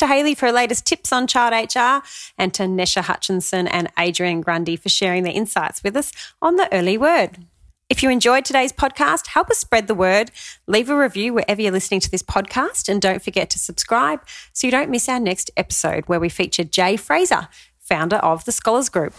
To 0.00 0.06
Hayley 0.06 0.34
for 0.34 0.46
her 0.46 0.52
latest 0.52 0.86
tips 0.86 1.12
on 1.12 1.26
Child 1.26 1.52
HR 1.74 2.04
and 2.38 2.52
to 2.54 2.64
Nesha 2.64 3.02
Hutchinson 3.02 3.68
and 3.68 3.88
Adrian 3.98 4.40
Grundy 4.40 4.76
for 4.76 4.88
sharing 4.88 5.22
their 5.24 5.32
insights 5.32 5.84
with 5.84 5.96
us 5.96 6.10
on 6.40 6.56
the 6.56 6.72
early 6.74 6.98
word. 6.98 7.46
If 7.90 8.02
you 8.02 8.08
enjoyed 8.08 8.46
today's 8.46 8.72
podcast, 8.72 9.26
help 9.28 9.50
us 9.50 9.58
spread 9.58 9.88
the 9.88 9.94
word. 9.94 10.30
Leave 10.66 10.88
a 10.88 10.96
review 10.96 11.34
wherever 11.34 11.60
you're 11.60 11.72
listening 11.72 12.00
to 12.00 12.10
this 12.10 12.22
podcast 12.22 12.88
and 12.88 13.02
don't 13.02 13.22
forget 13.22 13.50
to 13.50 13.58
subscribe 13.58 14.20
so 14.52 14.66
you 14.66 14.70
don't 14.70 14.90
miss 14.90 15.08
our 15.08 15.20
next 15.20 15.50
episode 15.56 16.04
where 16.06 16.20
we 16.20 16.30
feature 16.30 16.64
Jay 16.64 16.96
Fraser, 16.96 17.48
founder 17.78 18.16
of 18.16 18.44
the 18.46 18.52
Scholars 18.52 18.88
Group. 18.88 19.12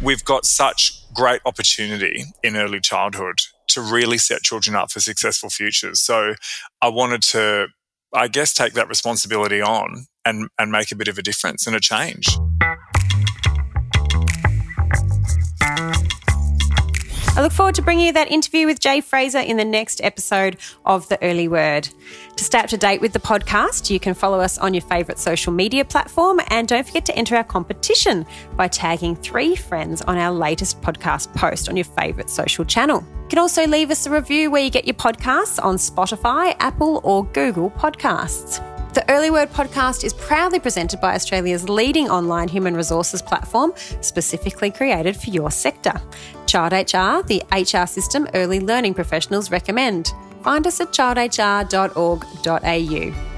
We've 0.00 0.24
got 0.24 0.46
such 0.46 1.04
great 1.12 1.42
opportunity 1.46 2.24
in 2.42 2.56
early 2.56 2.80
childhood 2.80 3.38
to 3.68 3.80
really 3.80 4.18
set 4.18 4.42
children 4.42 4.74
up 4.74 4.90
for 4.90 4.98
successful 4.98 5.50
futures. 5.50 6.00
So 6.00 6.34
I 6.82 6.88
wanted 6.88 7.22
to 7.22 7.68
I 8.12 8.28
guess, 8.28 8.52
take 8.54 8.72
that 8.74 8.88
responsibility 8.88 9.60
on 9.60 10.06
and, 10.24 10.48
and 10.58 10.72
make 10.72 10.92
a 10.92 10.96
bit 10.96 11.08
of 11.08 11.18
a 11.18 11.22
difference 11.22 11.66
and 11.66 11.76
a 11.76 11.80
change. 11.80 12.28
I 17.38 17.40
look 17.40 17.52
forward 17.52 17.76
to 17.76 17.82
bringing 17.82 18.06
you 18.06 18.12
that 18.14 18.32
interview 18.32 18.66
with 18.66 18.80
Jay 18.80 19.00
Fraser 19.00 19.38
in 19.38 19.58
the 19.58 19.64
next 19.64 20.02
episode 20.02 20.56
of 20.84 21.08
The 21.08 21.22
Early 21.22 21.46
Word. 21.46 21.88
To 22.34 22.42
stay 22.42 22.58
up 22.58 22.66
to 22.70 22.76
date 22.76 23.00
with 23.00 23.12
the 23.12 23.20
podcast, 23.20 23.90
you 23.90 24.00
can 24.00 24.12
follow 24.12 24.40
us 24.40 24.58
on 24.58 24.74
your 24.74 24.80
favourite 24.80 25.20
social 25.20 25.52
media 25.52 25.84
platform 25.84 26.40
and 26.48 26.66
don't 26.66 26.84
forget 26.84 27.06
to 27.06 27.14
enter 27.14 27.36
our 27.36 27.44
competition 27.44 28.26
by 28.56 28.66
tagging 28.66 29.14
three 29.14 29.54
friends 29.54 30.02
on 30.02 30.18
our 30.18 30.32
latest 30.32 30.80
podcast 30.80 31.32
post 31.36 31.68
on 31.68 31.76
your 31.76 31.84
favourite 31.84 32.28
social 32.28 32.64
channel. 32.64 33.04
You 33.22 33.28
can 33.28 33.38
also 33.38 33.68
leave 33.68 33.92
us 33.92 34.04
a 34.04 34.10
review 34.10 34.50
where 34.50 34.64
you 34.64 34.70
get 34.70 34.84
your 34.84 34.96
podcasts 34.96 35.64
on 35.64 35.76
Spotify, 35.76 36.56
Apple, 36.58 37.00
or 37.04 37.24
Google 37.26 37.70
Podcasts. 37.70 38.64
The 38.94 39.08
Early 39.08 39.30
Word 39.30 39.50
podcast 39.50 40.02
is 40.02 40.12
proudly 40.12 40.58
presented 40.58 41.00
by 41.00 41.14
Australia's 41.14 41.68
leading 41.68 42.10
online 42.10 42.48
human 42.48 42.74
resources 42.74 43.22
platform, 43.22 43.74
specifically 44.00 44.72
created 44.72 45.16
for 45.16 45.30
your 45.30 45.52
sector. 45.52 45.92
Child 46.48 46.72
HR, 46.72 47.22
the 47.26 47.42
HR 47.52 47.86
system 47.86 48.26
early 48.34 48.60
learning 48.60 48.94
professionals 48.94 49.50
recommend. 49.50 50.12
Find 50.42 50.66
us 50.66 50.80
at 50.80 50.88
childhr.org.au. 50.88 53.37